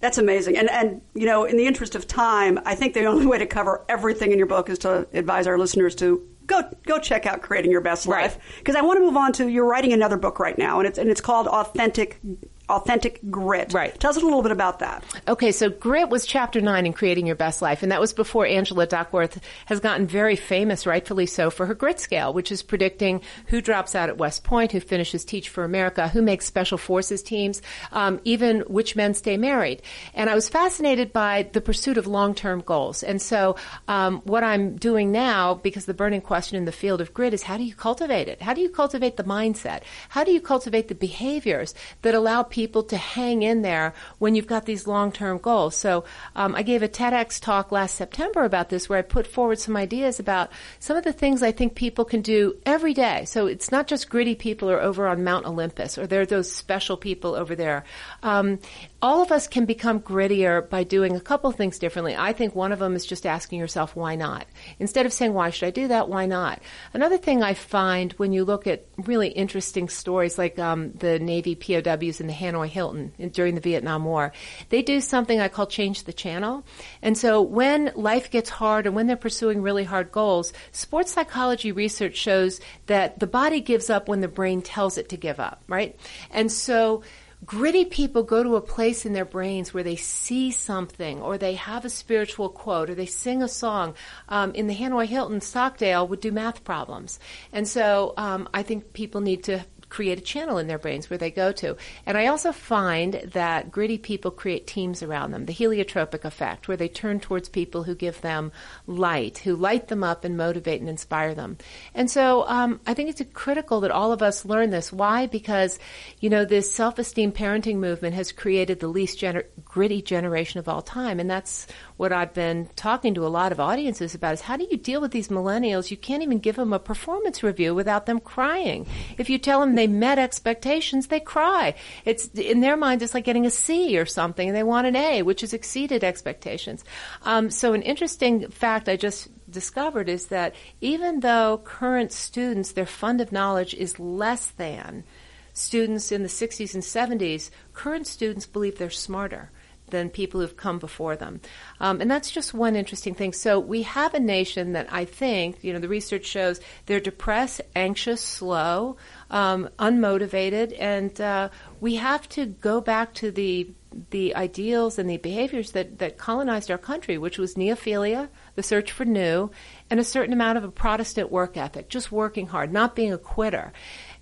that's 0.00 0.18
amazing. 0.18 0.56
And, 0.56 0.70
and, 0.70 1.00
you 1.14 1.26
know, 1.26 1.44
in 1.44 1.56
the 1.56 1.66
interest 1.66 1.94
of 1.94 2.06
time, 2.06 2.58
I 2.64 2.74
think 2.74 2.94
the 2.94 3.04
only 3.04 3.26
way 3.32 3.38
to 3.38 3.46
cover 3.46 3.84
everything 3.88 4.32
in 4.32 4.38
your 4.38 4.46
book 4.46 4.68
is 4.68 4.78
to 4.80 5.06
advise 5.12 5.46
our 5.46 5.58
listeners 5.58 5.94
to 5.96 6.26
go 6.46 6.62
go 6.86 6.98
check 6.98 7.26
out 7.26 7.42
Creating 7.42 7.70
Your 7.70 7.80
Best 7.80 8.06
Life. 8.06 8.38
Because 8.58 8.74
I 8.74 8.80
want 8.80 8.98
to 8.98 9.04
move 9.04 9.16
on 9.16 9.32
to 9.34 9.48
you're 9.48 9.66
writing 9.66 9.92
another 9.92 10.16
book 10.16 10.38
right 10.38 10.56
now, 10.58 10.78
and 10.78 10.88
it's 10.88 10.98
and 10.98 11.10
it's 11.10 11.20
called 11.20 11.46
Authentic 11.46 12.20
Authentic 12.68 13.20
Grit. 13.30 13.72
Right. 13.72 13.98
Tell 13.98 14.10
us 14.10 14.16
a 14.16 14.20
little 14.20 14.42
bit 14.42 14.52
about 14.52 14.80
that. 14.80 15.02
Okay, 15.26 15.52
so 15.52 15.70
grit 15.70 16.10
was 16.10 16.26
chapter 16.26 16.60
nine 16.60 16.84
in 16.84 16.92
creating 16.92 17.26
your 17.26 17.36
best 17.36 17.62
life, 17.62 17.82
and 17.82 17.90
that 17.90 18.00
was 18.00 18.12
before 18.12 18.46
Angela 18.46 18.86
Duckworth 18.86 19.40
has 19.66 19.80
gotten 19.80 20.06
very 20.06 20.36
famous, 20.36 20.86
rightfully 20.86 21.24
so, 21.24 21.48
for 21.48 21.64
her 21.64 21.74
grit 21.74 21.98
scale, 21.98 22.34
which 22.34 22.52
is 22.52 22.62
predicting 22.62 23.22
who 23.46 23.62
drops 23.62 23.94
out 23.94 24.10
at 24.10 24.18
West 24.18 24.44
Point, 24.44 24.72
who 24.72 24.80
finishes 24.80 25.24
Teach 25.24 25.48
for 25.48 25.64
America, 25.64 26.08
who 26.08 26.20
makes 26.20 26.44
special 26.44 26.76
forces 26.76 27.22
teams, 27.22 27.62
um, 27.92 28.20
even 28.24 28.60
which 28.60 28.94
men 28.96 29.14
stay 29.14 29.38
married. 29.38 29.80
And 30.12 30.28
I 30.28 30.34
was 30.34 30.50
fascinated 30.50 31.10
by 31.10 31.48
the 31.52 31.62
pursuit 31.62 31.96
of 31.96 32.06
long-term 32.06 32.60
goals. 32.66 33.02
And 33.02 33.22
so, 33.22 33.56
um, 33.88 34.20
what 34.24 34.44
I'm 34.44 34.76
doing 34.76 35.10
now, 35.10 35.54
because 35.54 35.86
the 35.86 35.94
burning 35.94 36.20
question 36.20 36.58
in 36.58 36.66
the 36.66 36.72
field 36.72 37.00
of 37.00 37.14
grit 37.14 37.32
is 37.32 37.44
how 37.44 37.56
do 37.56 37.64
you 37.64 37.74
cultivate 37.74 38.28
it? 38.28 38.42
How 38.42 38.52
do 38.52 38.60
you 38.60 38.68
cultivate 38.68 39.16
the 39.16 39.24
mindset? 39.24 39.84
How 40.10 40.22
do 40.22 40.32
you 40.32 40.40
cultivate 40.42 40.88
the 40.88 40.94
behaviors 40.94 41.74
that 42.02 42.14
allow 42.14 42.42
people 42.42 42.57
to 42.66 42.96
hang 42.96 43.42
in 43.42 43.62
there 43.62 43.94
when 44.18 44.34
you've 44.34 44.46
got 44.46 44.66
these 44.66 44.86
long-term 44.86 45.38
goals. 45.38 45.76
So 45.76 46.04
um, 46.34 46.54
I 46.54 46.62
gave 46.62 46.82
a 46.82 46.88
TEDx 46.88 47.40
talk 47.40 47.70
last 47.70 47.94
September 47.94 48.44
about 48.44 48.68
this 48.68 48.88
where 48.88 48.98
I 48.98 49.02
put 49.02 49.26
forward 49.26 49.58
some 49.58 49.76
ideas 49.76 50.18
about 50.18 50.50
some 50.78 50.96
of 50.96 51.04
the 51.04 51.12
things 51.12 51.42
I 51.42 51.52
think 51.52 51.74
people 51.74 52.04
can 52.04 52.20
do 52.20 52.56
every 52.66 52.94
day. 52.94 53.24
So 53.24 53.46
it's 53.46 53.70
not 53.70 53.86
just 53.86 54.10
gritty 54.10 54.34
people 54.34 54.70
are 54.70 54.80
over 54.80 55.06
on 55.06 55.24
Mount 55.24 55.46
Olympus 55.46 55.96
or 55.98 56.06
they're 56.06 56.26
those 56.26 56.50
special 56.50 56.96
people 56.96 57.34
over 57.34 57.54
there. 57.54 57.84
Um, 58.22 58.58
all 59.00 59.22
of 59.22 59.30
us 59.30 59.46
can 59.46 59.64
become 59.64 60.00
grittier 60.00 60.68
by 60.68 60.82
doing 60.82 61.14
a 61.14 61.20
couple 61.20 61.52
things 61.52 61.78
differently. 61.78 62.16
I 62.16 62.32
think 62.32 62.54
one 62.54 62.72
of 62.72 62.80
them 62.80 62.96
is 62.96 63.06
just 63.06 63.26
asking 63.26 63.60
yourself, 63.60 63.94
why 63.94 64.16
not? 64.16 64.46
Instead 64.80 65.06
of 65.06 65.12
saying, 65.12 65.34
why 65.34 65.50
should 65.50 65.66
I 65.68 65.70
do 65.70 65.86
that? 65.88 66.08
Why 66.08 66.26
not? 66.26 66.60
Another 66.92 67.16
thing 67.16 67.40
I 67.40 67.54
find 67.54 68.12
when 68.14 68.32
you 68.32 68.44
look 68.44 68.66
at 68.66 68.86
really 68.96 69.28
interesting 69.28 69.88
stories 69.88 70.36
like 70.36 70.58
um, 70.58 70.92
the 70.94 71.20
Navy 71.20 71.54
POWs 71.54 72.20
in 72.20 72.26
the 72.26 72.32
Hanoi 72.32 72.66
Hilton 72.66 73.12
in, 73.18 73.28
during 73.28 73.54
the 73.54 73.60
Vietnam 73.60 74.04
War, 74.04 74.32
they 74.70 74.82
do 74.82 75.00
something 75.00 75.38
I 75.38 75.46
call 75.46 75.68
change 75.68 76.02
the 76.02 76.12
channel. 76.12 76.64
And 77.00 77.16
so 77.16 77.40
when 77.40 77.92
life 77.94 78.32
gets 78.32 78.50
hard 78.50 78.86
and 78.86 78.96
when 78.96 79.06
they're 79.06 79.16
pursuing 79.16 79.62
really 79.62 79.84
hard 79.84 80.10
goals, 80.10 80.52
sports 80.72 81.12
psychology 81.12 81.70
research 81.70 82.16
shows 82.16 82.60
that 82.86 83.20
the 83.20 83.28
body 83.28 83.60
gives 83.60 83.90
up 83.90 84.08
when 84.08 84.22
the 84.22 84.28
brain 84.28 84.60
tells 84.60 84.98
it 84.98 85.08
to 85.10 85.16
give 85.16 85.38
up, 85.38 85.62
right? 85.68 85.96
And 86.32 86.50
so 86.50 87.04
Gritty 87.46 87.84
people 87.84 88.24
go 88.24 88.42
to 88.42 88.56
a 88.56 88.60
place 88.60 89.06
in 89.06 89.12
their 89.12 89.24
brains 89.24 89.72
where 89.72 89.84
they 89.84 89.96
see 89.96 90.50
something, 90.50 91.22
or 91.22 91.38
they 91.38 91.54
have 91.54 91.84
a 91.84 91.90
spiritual 91.90 92.48
quote, 92.48 92.90
or 92.90 92.94
they 92.94 93.06
sing 93.06 93.42
a 93.42 93.48
song. 93.48 93.94
Um, 94.28 94.52
in 94.54 94.66
the 94.66 94.74
Hanoi 94.74 95.06
Hilton, 95.06 95.40
Stockdale 95.40 96.08
would 96.08 96.20
do 96.20 96.32
math 96.32 96.64
problems, 96.64 97.20
and 97.52 97.66
so 97.68 98.14
um, 98.16 98.48
I 98.52 98.62
think 98.62 98.92
people 98.92 99.20
need 99.20 99.44
to 99.44 99.64
create 99.88 100.18
a 100.18 100.22
channel 100.22 100.58
in 100.58 100.66
their 100.66 100.78
brains 100.78 101.08
where 101.08 101.18
they 101.18 101.30
go 101.30 101.52
to. 101.52 101.76
And 102.06 102.18
I 102.18 102.26
also 102.26 102.52
find 102.52 103.14
that 103.32 103.70
gritty 103.70 103.98
people 103.98 104.30
create 104.30 104.66
teams 104.66 105.02
around 105.02 105.30
them, 105.30 105.46
the 105.46 105.54
heliotropic 105.54 106.24
effect, 106.24 106.68
where 106.68 106.76
they 106.76 106.88
turn 106.88 107.20
towards 107.20 107.48
people 107.48 107.84
who 107.84 107.94
give 107.94 108.20
them 108.20 108.52
light, 108.86 109.38
who 109.38 109.56
light 109.56 109.88
them 109.88 110.04
up 110.04 110.24
and 110.24 110.36
motivate 110.36 110.80
and 110.80 110.88
inspire 110.88 111.34
them. 111.34 111.56
And 111.94 112.10
so 112.10 112.46
um, 112.48 112.80
I 112.86 112.94
think 112.94 113.10
it's 113.10 113.22
critical 113.32 113.80
that 113.80 113.90
all 113.90 114.12
of 114.12 114.22
us 114.22 114.44
learn 114.44 114.70
this. 114.70 114.92
Why? 114.92 115.26
Because, 115.26 115.78
you 116.20 116.30
know, 116.30 116.44
this 116.44 116.72
self-esteem 116.72 117.32
parenting 117.32 117.76
movement 117.76 118.14
has 118.14 118.32
created 118.32 118.80
the 118.80 118.88
least 118.88 119.18
gener- 119.18 119.46
gritty 119.78 120.02
generation 120.02 120.58
of 120.58 120.68
all 120.68 120.82
time. 120.82 121.20
And 121.20 121.30
that's 121.30 121.68
what 121.98 122.12
I've 122.12 122.34
been 122.34 122.68
talking 122.74 123.14
to 123.14 123.24
a 123.24 123.28
lot 123.28 123.52
of 123.52 123.60
audiences 123.60 124.12
about 124.12 124.34
is 124.34 124.40
how 124.40 124.56
do 124.56 124.66
you 124.68 124.76
deal 124.76 125.00
with 125.00 125.12
these 125.12 125.28
millennials? 125.28 125.92
You 125.92 125.96
can't 125.96 126.24
even 126.24 126.40
give 126.40 126.56
them 126.56 126.72
a 126.72 126.80
performance 126.80 127.44
review 127.44 127.76
without 127.76 128.06
them 128.06 128.18
crying. 128.18 128.88
If 129.18 129.30
you 129.30 129.38
tell 129.38 129.60
them 129.60 129.76
they 129.76 129.86
met 129.86 130.18
expectations, 130.18 131.06
they 131.06 131.20
cry. 131.20 131.76
It's 132.04 132.26
in 132.26 132.60
their 132.60 132.76
mind, 132.76 133.02
it's 133.02 133.14
like 133.14 133.22
getting 133.22 133.46
a 133.46 133.52
C 133.52 133.96
or 133.96 134.04
something, 134.04 134.48
and 134.48 134.56
they 134.56 134.64
want 134.64 134.88
an 134.88 134.96
A, 134.96 135.22
which 135.22 135.42
has 135.42 135.52
exceeded 135.52 136.02
expectations. 136.02 136.84
Um, 137.22 137.48
so, 137.48 137.72
an 137.72 137.82
interesting 137.82 138.50
fact 138.50 138.88
I 138.88 138.96
just 138.96 139.28
discovered 139.48 140.08
is 140.08 140.26
that 140.26 140.56
even 140.80 141.20
though 141.20 141.58
current 141.62 142.10
students, 142.10 142.72
their 142.72 142.84
fund 142.84 143.20
of 143.20 143.30
knowledge 143.30 143.74
is 143.74 144.00
less 144.00 144.50
than 144.50 145.04
students 145.52 146.10
in 146.10 146.24
the 146.24 146.28
60s 146.28 146.74
and 146.74 146.82
70s, 146.82 147.50
current 147.74 148.08
students 148.08 148.44
believe 148.44 148.78
they're 148.78 148.90
smarter 148.90 149.52
than 149.90 150.10
people 150.10 150.40
who've 150.40 150.56
come 150.56 150.78
before 150.78 151.16
them. 151.16 151.40
Um, 151.80 152.00
and 152.00 152.10
that's 152.10 152.30
just 152.30 152.54
one 152.54 152.76
interesting 152.76 153.14
thing. 153.14 153.32
So 153.32 153.58
we 153.58 153.82
have 153.82 154.14
a 154.14 154.20
nation 154.20 154.72
that 154.72 154.92
I 154.92 155.04
think, 155.04 155.62
you 155.62 155.72
know, 155.72 155.78
the 155.78 155.88
research 155.88 156.26
shows 156.26 156.60
they're 156.86 157.00
depressed, 157.00 157.60
anxious, 157.74 158.20
slow, 158.20 158.96
um, 159.30 159.68
unmotivated, 159.78 160.74
and 160.78 161.20
uh, 161.20 161.48
we 161.80 161.96
have 161.96 162.28
to 162.30 162.46
go 162.46 162.80
back 162.80 163.14
to 163.14 163.30
the 163.30 163.70
the 164.10 164.34
ideals 164.34 164.98
and 164.98 165.08
the 165.08 165.16
behaviors 165.16 165.72
that, 165.72 165.98
that 165.98 166.18
colonized 166.18 166.70
our 166.70 166.78
country, 166.78 167.16
which 167.16 167.38
was 167.38 167.54
neophilia, 167.54 168.28
the 168.54 168.62
search 168.62 168.92
for 168.92 169.04
new, 169.04 169.50
and 169.90 169.98
a 169.98 170.04
certain 170.04 170.32
amount 170.32 170.58
of 170.58 170.64
a 170.64 170.70
Protestant 170.70 171.32
work 171.32 171.56
ethic, 171.56 171.88
just 171.88 172.12
working 172.12 172.46
hard, 172.48 172.72
not 172.72 172.94
being 172.94 173.12
a 173.12 173.18
quitter. 173.18 173.72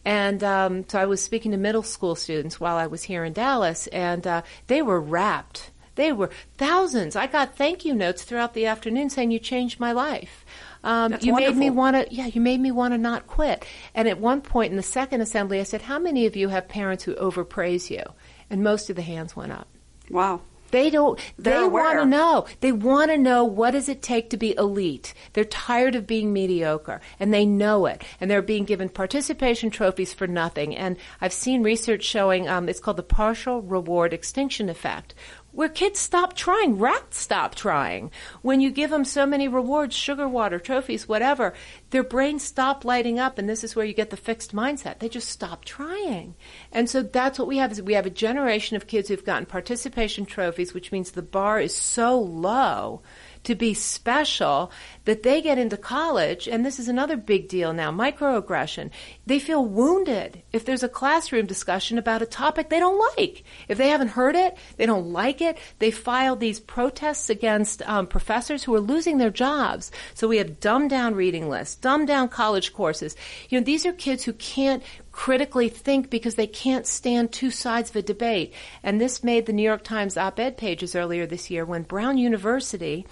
And 0.07 0.45
um, 0.45 0.89
so 0.89 1.01
I 1.01 1.07
was 1.07 1.21
speaking 1.21 1.51
to 1.51 1.57
middle 1.57 1.83
school 1.83 2.15
students 2.15 2.61
while 2.61 2.77
I 2.77 2.87
was 2.87 3.03
here 3.03 3.25
in 3.25 3.33
Dallas, 3.33 3.89
and 3.89 4.25
uh, 4.25 4.43
they 4.69 4.81
were 4.81 5.01
rapt. 5.01 5.73
They 5.97 6.13
were 6.13 6.31
thousands. 6.59 7.17
I 7.17 7.27
got 7.27 7.57
thank 7.57 7.85
you 7.85 7.93
notes 7.93 8.23
throughout 8.23 8.55
the 8.55 8.67
afternoon 8.67 9.11
saying 9.11 9.33
you 9.33 9.41
changed 9.41 9.81
my 9.81 9.91
life. 9.91 10.45
Um, 10.85 11.17
you 11.21 11.33
wonderful. 11.33 11.55
made 11.55 11.59
me 11.59 11.71
want 11.71 11.97
to, 11.97 12.15
yeah, 12.15 12.27
you 12.27 12.41
made 12.41 12.61
me 12.61 12.71
want 12.71 12.95
to 12.95 12.99
not 12.99 13.27
quit. 13.27 13.65
And 13.97 14.07
at 14.07 14.21
one 14.21 14.43
point 14.43 14.71
in 14.71 14.77
the 14.77 14.83
second 14.85 15.23
assembly, 15.23 15.59
I 15.59 15.65
said, 15.65 15.83
"How 15.83 15.99
many 15.99 16.25
of 16.27 16.37
you 16.37 16.51
have 16.51 16.69
parents 16.69 17.03
who 17.03 17.17
overpraise 17.17 17.91
you?" 17.91 18.05
And 18.49 18.63
most 18.63 18.89
of 18.89 18.95
the 18.95 19.03
hands 19.03 19.35
went 19.35 19.51
up. 19.51 19.67
Wow. 20.09 20.43
They 20.77 20.91
don't. 20.91 21.19
They're 21.39 21.63
they 21.63 21.69
want 21.69 22.01
to 22.01 22.05
know. 22.05 22.45
They 22.61 22.71
want 22.71 23.11
to 23.11 23.17
know 23.17 23.45
what 23.45 23.71
does 23.71 23.89
it 23.89 24.03
take 24.03 24.29
to 24.29 24.37
be 24.37 24.55
elite. 24.59 25.15
They're 25.33 25.43
tired 25.43 25.95
of 25.95 26.07
being 26.07 26.35
mediocre, 26.35 27.01
and 27.19 27.33
they 27.33 27.47
know 27.47 27.87
it. 27.87 28.05
And 28.21 28.31
they're 28.31 28.43
being 28.43 28.67
given 28.67 28.91
participation 28.91 29.71
trophies 29.71 30.13
for 30.13 30.27
nothing. 30.27 30.77
And 30.77 30.99
I've 31.19 31.33
seen 31.33 31.63
research 31.63 32.05
showing 32.05 32.47
um, 32.47 32.69
it's 32.69 32.79
called 32.79 32.99
the 32.99 33.03
partial 33.03 33.63
reward 33.63 34.13
extinction 34.13 34.69
effect, 34.69 35.15
where 35.57 35.71
kids 35.71 35.99
stop 35.99 36.35
trying, 36.35 36.79
rats 36.79 37.19
stop 37.19 37.55
trying. 37.55 38.11
When 38.43 38.61
you 38.61 38.71
give 38.71 38.91
them 38.91 39.07
so 39.07 39.25
many 39.25 39.49
rewards, 39.49 39.97
sugar 39.97 40.29
water, 40.29 40.59
trophies, 40.59 41.09
whatever, 41.09 41.55
their 41.91 42.05
brains 42.05 42.43
stop 42.43 42.85
lighting 42.85 43.19
up, 43.19 43.39
and 43.39 43.49
this 43.49 43.65
is 43.65 43.75
where 43.75 43.87
you 43.87 43.95
get 43.95 44.11
the 44.11 44.19
fixed 44.19 44.55
mindset. 44.55 44.99
They 44.99 45.09
just 45.09 45.31
stop 45.31 45.65
trying. 45.65 46.35
And 46.73 46.91
so 46.91 47.03
that's 47.03 47.39
what 47.39 47.49
we 47.49 47.57
have 47.57 47.73
is 47.73 47.81
we 47.81 47.95
have 47.95 48.05
a 48.05 48.11
generation 48.11 48.77
of 48.77 48.87
kids 48.87 49.09
who've 49.09 49.25
gotten 49.25 49.47
participation 49.47 50.27
trophies, 50.27 50.75
which 50.75 50.93
means 50.93 51.11
the 51.11 51.23
bar 51.23 51.59
is 51.59 51.75
so 51.75 52.21
low 52.21 53.01
to 53.47 53.55
be 53.55 53.75
special 53.75 54.71
that 55.05 55.23
they 55.23 55.41
get 55.41 55.57
into 55.57 55.77
college, 55.77 56.49
and 56.49 56.67
this 56.67 56.81
is 56.81 56.89
another 56.89 57.17
big 57.17 57.49
deal 57.49 57.73
now 57.73 57.93
microaggression. 57.93 58.91
They 59.25 59.39
feel 59.39 59.65
wounded 59.65 60.43
if 60.53 60.65
there's 60.65 60.83
a 60.83 60.89
classroom 60.89 61.47
discussion 61.47 61.97
about 61.97 62.23
a 62.23 62.27
topic 62.27 62.69
they 62.69 62.81
don't 62.81 63.03
like. 63.17 63.45
If 63.69 63.79
they 63.79 63.89
haven't 63.89 64.09
heard 64.09 64.35
it, 64.35 64.59
they 64.77 64.85
don't 64.85 65.13
like 65.13 65.41
it, 65.41 65.59
they 65.79 65.93
file 65.93 66.35
these 66.35 66.59
protests 66.59 67.31
against 67.31 67.83
um, 67.89 68.09
professors 68.09 68.65
who 68.65 68.75
are 68.75 68.81
losing 68.81 69.19
their 69.19 69.31
jobs. 69.31 69.93
So 70.15 70.27
we 70.27 70.39
have 70.39 70.59
dumbed 70.59 70.91
down 70.91 71.15
reading 71.15 71.49
lists, 71.49 71.77
dumbed 71.77 72.09
down 72.09 72.29
college 72.29 72.73
courses. 72.73 73.15
You 73.49 73.61
know, 73.61 73.65
these 73.65 73.87
are 73.87 73.93
kids 73.93 74.25
who 74.25 74.33
can't 74.33 74.83
critically 75.17 75.71
think 75.71 76.11
because 76.11 76.35
they 76.35 76.47
can't 76.47 76.87
stand 76.87 77.33
two 77.33 77.51
sides 77.51 77.89
of 77.89 77.97
a 77.97 78.03
debate. 78.03 78.53
And 78.83 79.01
this 79.01 79.25
made 79.25 79.47
the 79.47 79.53
New 79.53 79.63
York 79.63 79.83
Times 79.83 80.17
op 80.17 80.39
ed 80.39 80.59
pages 80.59 80.95
earlier 80.95 81.27
this 81.27 81.51
year 81.51 81.65
when 81.65 81.85
Brown 81.85 82.19
University 82.19 83.07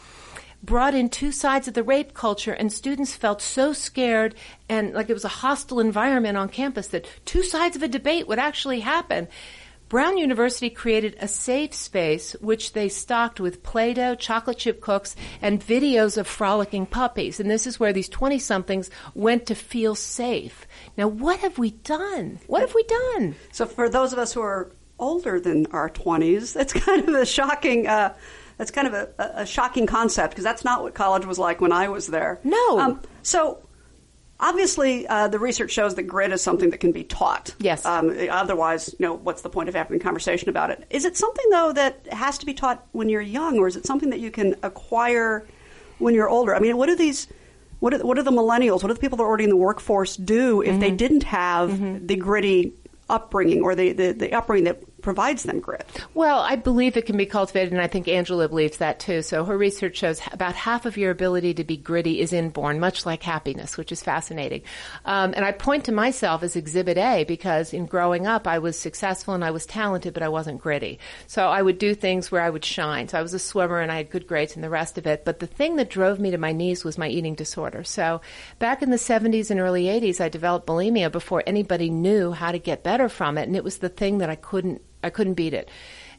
brought 0.65 0.95
in 0.95 1.09
two 1.09 1.33
sides 1.33 1.69
of 1.69 1.75
the 1.75 1.83
rape 1.83 2.15
culture 2.15 2.53
and 2.53 2.73
students 2.73 3.15
felt 3.15 3.43
so 3.43 3.73
scared 3.73 4.35
and 4.69 4.95
like 4.95 5.11
it 5.11 5.15
was 5.15 5.25
a 5.25 5.29
hostile 5.29 5.81
environment 5.81 6.37
on 6.37 6.49
campus 6.49 6.89
that 6.89 7.07
two 7.25 7.43
sides 7.43 7.77
of 7.77 7.83
a 7.83 7.89
debate 7.89 8.27
would 8.27 8.39
actually 8.39 8.81
happen. 8.81 9.29
Brown 9.91 10.17
University 10.17 10.71
created 10.71 11.15
a 11.21 11.29
safe 11.29 11.75
space 11.75 12.33
which 12.41 12.73
they 12.73 12.89
stocked 12.89 13.39
with 13.39 13.63
Play-Doh, 13.63 14.15
chocolate 14.15 14.59
chip 14.59 14.81
cooks, 14.81 15.15
and 15.43 15.61
videos 15.61 16.17
of 16.17 16.27
frolicking 16.27 16.87
puppies. 16.87 17.39
And 17.39 17.51
this 17.51 17.67
is 17.67 17.79
where 17.79 17.93
these 17.93 18.09
20 18.09 18.39
somethings 18.39 18.91
went 19.15 19.47
to 19.47 19.55
feel 19.55 19.95
safe. 19.95 20.67
Now, 20.97 21.09
what 21.09 21.41
have 21.41 21.59
we 21.59 21.73
done? 21.73 22.41
What 22.47 22.63
have 22.63 22.75
we 22.75 22.83
done? 22.85 23.37
So 23.53 23.67
for 23.67 23.91
those 23.91 24.13
of 24.15 24.19
us 24.19 24.33
who 24.33 24.41
are 24.41 24.73
older 24.99 25.39
than 25.39 25.67
our 25.67 25.91
20s, 25.91 26.55
that's 26.55 26.73
kind 26.85 27.07
of 27.07 27.15
a 27.15 27.27
shocking. 27.27 27.87
Uh, 27.87 28.15
that's 28.57 28.71
kind 28.71 28.87
of 28.87 28.95
a, 28.95 29.09
a 29.19 29.47
shocking 29.47 29.87
concept 29.87 30.33
because 30.33 30.45
that's 30.45 30.65
not 30.65 30.83
what 30.83 30.95
college 30.95 31.27
was 31.27 31.39
like 31.39 31.61
when 31.61 31.73
I 31.73 31.89
was 31.89 32.07
there. 32.07 32.41
No. 32.45 32.79
Um, 32.79 33.03
so 33.23 33.59
obviously, 34.39 35.07
uh, 35.07 35.29
the 35.29 35.39
research 35.39 35.71
shows 35.71 35.95
that 35.95 36.05
grit 36.05 36.33
is 36.33 36.43
something 36.43 36.71
that 36.71 36.79
can 36.79 36.93
be 36.93 37.05
taught. 37.05 37.55
Yes. 37.59 37.85
Um, 37.85 38.17
otherwise, 38.31 38.95
you 38.99 39.07
know, 39.07 39.15
what's 39.15 39.43
the 39.43 39.51
point 39.51 39.69
of 39.69 39.75
having 39.75 39.97
a 39.97 40.01
conversation 40.01 40.49
about 40.49 40.71
it? 40.71 40.87
Is 40.91 41.05
it 41.05 41.17
something 41.17 41.45
though 41.51 41.73
that 41.73 42.07
has 42.13 42.39
to 42.39 42.47
be 42.47 42.55
taught 42.55 42.87
when 42.93 43.09
you're 43.09 43.21
young, 43.21 43.59
or 43.59 43.67
is 43.67 43.77
it 43.77 43.87
something 43.87 44.11
that 44.11 44.21
you 44.21 44.31
can 44.31 44.55
acquire 44.63 45.47
when 45.99 46.15
you're 46.15 46.29
older? 46.29 46.55
I 46.55 46.61
mean, 46.61 46.77
what 46.77 46.87
do 46.87 46.97
these 46.97 47.27
what 47.81 47.91
do, 47.91 48.07
what 48.07 48.15
do 48.15 48.23
the 48.23 48.31
millennials, 48.31 48.83
what 48.83 48.89
do 48.89 48.95
the 48.95 49.01
people 49.01 49.19
that 49.19 49.25
are 49.25 49.29
already 49.29 49.45
in 49.45 49.51
the 49.51 49.57
workforce 49.57 50.17
do 50.17 50.63
if 50.63 50.81
they 50.81 50.91
didn't 50.91 51.25
have 51.25 52.07
the 52.07 52.17
gritty 52.17 52.73
upbringing 53.11 53.63
or 53.63 53.75
the, 53.75 53.93
the, 53.93 54.13
the 54.13 54.33
upbringing 54.33 54.65
that 54.65 54.81
provides 55.05 55.45
them 55.45 55.61
grit? 55.61 55.87
Well, 56.15 56.41
I 56.41 56.57
believe 56.57 56.97
it 56.97 57.07
can 57.07 57.17
be 57.17 57.27
cultivated, 57.27 57.73
and 57.73 57.81
I 57.81 57.87
think 57.87 58.09
Angela 58.09 58.49
believes 58.49 58.79
that 58.79 58.99
too. 58.99 59.23
So 59.23 59.45
her 59.45 59.57
research 59.57 59.97
shows 59.97 60.21
about 60.33 60.55
half 60.55 60.87
of 60.87 60.97
your 60.97 61.11
ability 61.11 61.55
to 61.55 61.65
be 61.65 61.77
gritty 61.77 62.21
is 62.21 62.33
inborn, 62.33 62.81
much 62.81 63.07
like 63.07 63.23
happiness, 63.23 63.77
which 63.77 63.93
is 63.93 64.03
fascinating. 64.03 64.63
Um, 65.05 65.35
and 65.37 65.45
I 65.45 65.53
point 65.53 65.85
to 65.85 65.93
myself 65.93 66.43
as 66.43 66.57
Exhibit 66.57 66.97
A 66.97 67.25
because 67.25 67.73
in 67.73 67.87
growing 67.87 68.27
up, 68.27 68.47
I 68.47 68.59
was 68.59 68.79
successful 68.79 69.35
and 69.35 69.45
I 69.45 69.51
was 69.51 69.67
talented, 69.67 70.15
but 70.15 70.23
I 70.23 70.29
wasn't 70.29 70.61
gritty. 70.61 70.99
So 71.27 71.49
I 71.49 71.63
would 71.63 71.79
do 71.79 71.95
things 71.95 72.33
where 72.33 72.43
I 72.43 72.51
would 72.51 72.65
shine. 72.65 73.09
So 73.09 73.19
I 73.19 73.23
was 73.23 73.35
a 73.35 73.39
swimmer 73.39 73.81
and 73.81 73.93
I 73.93 73.97
had 73.97 74.11
good 74.11 74.27
grades 74.27 74.55
and 74.55 74.65
the 74.65 74.71
rest 74.71 74.97
of 74.97 75.07
it. 75.07 75.25
But 75.25 75.39
the 75.39 75.47
thing 75.47 75.77
that 75.77 75.91
drove 75.91 76.19
me 76.19 76.31
to 76.31 76.39
my 76.39 76.53
knees 76.53 76.83
was 76.83 76.99
my 76.99 77.09
eating 77.09 77.35
disorder. 77.35 77.85
So 77.85 78.23
back 78.59 78.83
in 78.83 78.91
the 78.91 78.97
70s 78.97 79.51
and 79.51 79.61
early 79.61 79.85
80s, 79.85 80.21
I 80.21 80.31
developed 80.31 80.67
bulimia 80.67 81.13
before 81.13 81.43
anybody 81.47 81.91
knew 81.91 82.33
how 82.33 82.53
to 82.53 82.59
get 82.59 82.83
better 82.83 83.09
from 83.09 83.37
it, 83.39 83.47
and 83.47 83.57
it 83.57 83.65
was 83.65 83.79
the 83.79 83.89
thing 83.89 84.19
that 84.19 84.31
I 84.31 84.37
couldn't 84.37 84.81
I 85.05 85.11
couldn't 85.11 85.35
beat 85.35 85.55
it. 85.55 85.71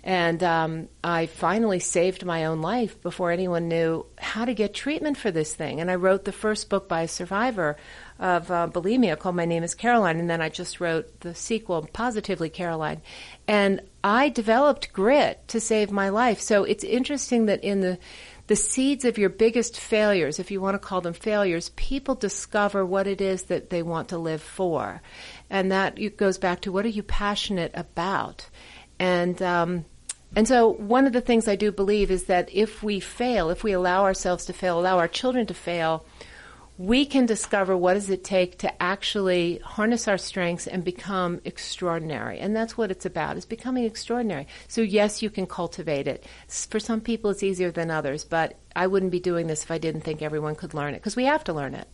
And 0.06 0.44
um, 0.44 0.88
I 1.04 1.26
finally 1.26 1.80
saved 1.80 2.24
my 2.24 2.46
own 2.46 2.62
life 2.62 3.02
before 3.02 3.32
anyone 3.32 3.68
knew 3.68 4.06
how 4.20 4.46
to 4.46 4.54
get 4.54 4.76
treatment 4.76 5.18
for 5.18 5.32
this 5.32 5.56
thing. 5.56 5.82
And 5.82 5.90
I 5.90 5.96
wrote 5.96 6.26
the 6.26 6.32
first 6.32 6.70
book 6.70 6.88
by 6.88 7.02
a 7.02 7.08
survivor 7.08 7.76
of 8.20 8.52
uh, 8.52 8.70
bulimia 8.72 9.18
called 9.18 9.36
My 9.36 9.46
Name 9.46 9.64
is 9.64 9.74
Caroline. 9.74 10.20
And 10.20 10.30
then 10.30 10.42
I 10.42 10.50
just 10.50 10.80
wrote 10.80 11.22
the 11.22 11.34
sequel, 11.34 11.90
Positively 11.92 12.52
Caroline. 12.52 13.02
And 13.48 13.82
I 14.04 14.30
developed 14.30 14.94
grit 14.94 15.48
to 15.48 15.60
save 15.60 15.90
my 15.90 16.10
life. 16.10 16.40
So 16.40 16.66
it's 16.66 16.84
interesting 16.84 17.48
that 17.48 17.64
in 17.64 17.82
the 17.82 17.98
the 18.48 18.56
seeds 18.56 19.06
of 19.06 19.18
your 19.18 19.30
biggest 19.30 19.80
failures, 19.80 20.38
if 20.38 20.52
you 20.52 20.62
want 20.62 20.76
to 20.76 20.80
call 20.88 21.02
them 21.02 21.14
failures, 21.14 21.70
people 21.70 22.14
discover 22.14 22.86
what 22.86 23.08
it 23.08 23.20
is 23.20 23.44
that 23.44 23.72
they 23.72 23.82
want 23.82 24.10
to 24.10 24.20
live 24.20 24.42
for. 24.42 25.02
And 25.50 25.72
that 25.72 26.18
goes 26.18 26.38
back 26.38 26.62
to 26.62 26.72
what 26.72 26.86
are 26.86 26.90
you 26.90 27.04
passionate 27.04 27.72
about? 27.74 28.50
And 29.00 29.42
um, 29.42 29.86
and 30.36 30.48
so 30.48 30.70
one 30.70 31.06
of 31.06 31.14
the 31.14 31.22
things 31.22 31.48
I 31.48 31.56
do 31.56 31.72
believe 31.72 32.12
is 32.12 32.26
that 32.26 32.50
if 32.52 32.84
we 32.84 33.00
fail, 33.00 33.50
if 33.50 33.64
we 33.64 33.72
allow 33.72 34.04
ourselves 34.04 34.46
to 34.46 34.54
fail, 34.54 34.80
allow 34.80 34.98
our 34.98 35.08
children 35.08 35.46
to 35.48 35.54
fail, 35.54 36.06
we 36.78 37.06
can 37.06 37.26
discover 37.26 37.78
what 37.78 37.94
does 37.94 38.10
it 38.10 38.26
take 38.26 38.58
to 38.58 38.84
actually 38.84 39.60
harness 39.60 40.10
our 40.10 40.18
strengths 40.18 40.68
and 40.68 40.84
become 40.84 41.40
extraordinary. 41.46 42.38
And 42.40 42.54
that's 42.54 42.78
what 42.78 42.92
it's 42.92 43.06
about, 43.06 43.38
is 43.38 43.46
becoming 43.46 43.86
extraordinary. 43.86 44.48
So 44.68 44.82
yes, 44.82 45.22
you 45.22 45.30
can 45.30 45.46
cultivate 45.46 46.06
it. 46.06 46.26
For 46.50 46.82
some 46.82 47.00
people 47.00 47.32
it's 47.32 47.44
easier 47.44 47.72
than 47.72 47.90
others, 47.90 48.26
but 48.26 48.58
I 48.76 48.88
wouldn't 48.88 49.14
be 49.14 49.22
doing 49.22 49.48
this 49.48 49.64
if 49.64 49.72
I 49.72 49.78
didn't 49.78 50.02
think 50.02 50.22
everyone 50.22 50.56
could 50.56 50.74
learn 50.74 50.96
it, 50.96 50.98
because 50.98 51.16
we 51.16 51.26
have 51.26 51.46
to 51.46 51.54
learn 51.54 51.76
it. 51.76 51.88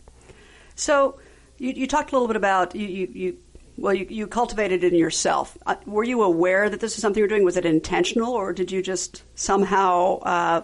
So 0.74 1.20
you, 1.62 1.72
you 1.74 1.86
talked 1.86 2.10
a 2.10 2.14
little 2.14 2.26
bit 2.26 2.36
about 2.36 2.74
you, 2.74 2.88
you, 2.88 3.08
you 3.14 3.38
well, 3.76 3.94
you, 3.94 4.06
you 4.10 4.26
cultivated 4.26 4.84
it 4.84 4.92
in 4.92 4.98
yourself. 4.98 5.56
Uh, 5.64 5.76
were 5.86 6.04
you 6.04 6.22
aware 6.22 6.68
that 6.68 6.80
this 6.80 6.96
is 6.96 7.00
something 7.00 7.20
you 7.20 7.24
were 7.24 7.28
doing? 7.28 7.44
Was 7.44 7.56
it 7.56 7.64
intentional, 7.64 8.32
or 8.32 8.52
did 8.52 8.70
you 8.70 8.82
just 8.82 9.22
somehow 9.34 10.18
uh, 10.18 10.62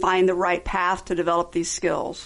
find 0.00 0.28
the 0.28 0.34
right 0.34 0.64
path 0.64 1.04
to 1.06 1.14
develop 1.14 1.52
these 1.52 1.70
skills? 1.70 2.24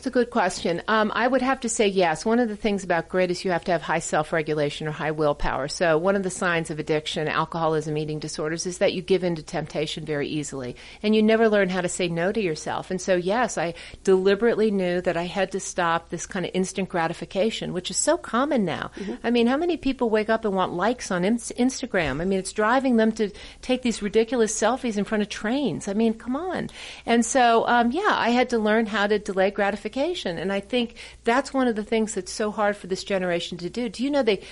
It's 0.00 0.06
a 0.06 0.10
good 0.10 0.30
question. 0.30 0.80
Um, 0.88 1.12
I 1.14 1.28
would 1.28 1.42
have 1.42 1.60
to 1.60 1.68
say 1.68 1.86
yes. 1.86 2.24
One 2.24 2.38
of 2.38 2.48
the 2.48 2.56
things 2.56 2.82
about 2.84 3.10
grit 3.10 3.30
is 3.30 3.44
you 3.44 3.50
have 3.50 3.64
to 3.64 3.72
have 3.72 3.82
high 3.82 3.98
self-regulation 3.98 4.88
or 4.88 4.92
high 4.92 5.10
willpower. 5.10 5.68
So 5.68 5.98
one 5.98 6.16
of 6.16 6.22
the 6.22 6.30
signs 6.30 6.70
of 6.70 6.78
addiction, 6.78 7.28
alcoholism, 7.28 7.98
eating 7.98 8.18
disorders 8.18 8.64
is 8.64 8.78
that 8.78 8.94
you 8.94 9.02
give 9.02 9.24
in 9.24 9.34
to 9.34 9.42
temptation 9.42 10.06
very 10.06 10.26
easily 10.26 10.74
and 11.02 11.14
you 11.14 11.22
never 11.22 11.50
learn 11.50 11.68
how 11.68 11.82
to 11.82 11.88
say 11.90 12.08
no 12.08 12.32
to 12.32 12.40
yourself. 12.40 12.90
And 12.90 12.98
so 12.98 13.14
yes, 13.14 13.58
I 13.58 13.74
deliberately 14.02 14.70
knew 14.70 15.02
that 15.02 15.18
I 15.18 15.24
had 15.24 15.52
to 15.52 15.60
stop 15.60 16.08
this 16.08 16.24
kind 16.24 16.46
of 16.46 16.52
instant 16.54 16.88
gratification, 16.88 17.74
which 17.74 17.90
is 17.90 17.98
so 17.98 18.16
common 18.16 18.64
now. 18.64 18.92
Mm-hmm. 18.96 19.16
I 19.22 19.30
mean, 19.30 19.48
how 19.48 19.58
many 19.58 19.76
people 19.76 20.08
wake 20.08 20.30
up 20.30 20.46
and 20.46 20.54
want 20.54 20.72
likes 20.72 21.10
on 21.10 21.24
Instagram? 21.24 22.22
I 22.22 22.24
mean, 22.24 22.38
it's 22.38 22.54
driving 22.54 22.96
them 22.96 23.12
to 23.12 23.28
take 23.60 23.82
these 23.82 24.00
ridiculous 24.00 24.58
selfies 24.58 24.96
in 24.96 25.04
front 25.04 25.20
of 25.20 25.28
trains. 25.28 25.88
I 25.88 25.92
mean, 25.92 26.14
come 26.14 26.36
on. 26.36 26.70
And 27.04 27.22
so, 27.22 27.66
um, 27.68 27.90
yeah, 27.92 28.14
I 28.14 28.30
had 28.30 28.48
to 28.48 28.58
learn 28.58 28.86
how 28.86 29.06
to 29.06 29.18
delay 29.18 29.50
gratification 29.50 29.89
gratification. 29.90 30.38
And 30.38 30.52
I 30.52 30.60
think 30.60 30.96
that's 31.24 31.52
one 31.52 31.68
of 31.68 31.76
the 31.76 31.84
things 31.84 32.14
that's 32.14 32.32
so 32.32 32.50
hard 32.50 32.76
for 32.76 32.86
this 32.86 33.04
generation 33.04 33.58
to 33.58 33.70
do. 33.70 33.88
Do 33.88 34.02
you 34.04 34.10
know 34.10 34.22
they, 34.22 34.42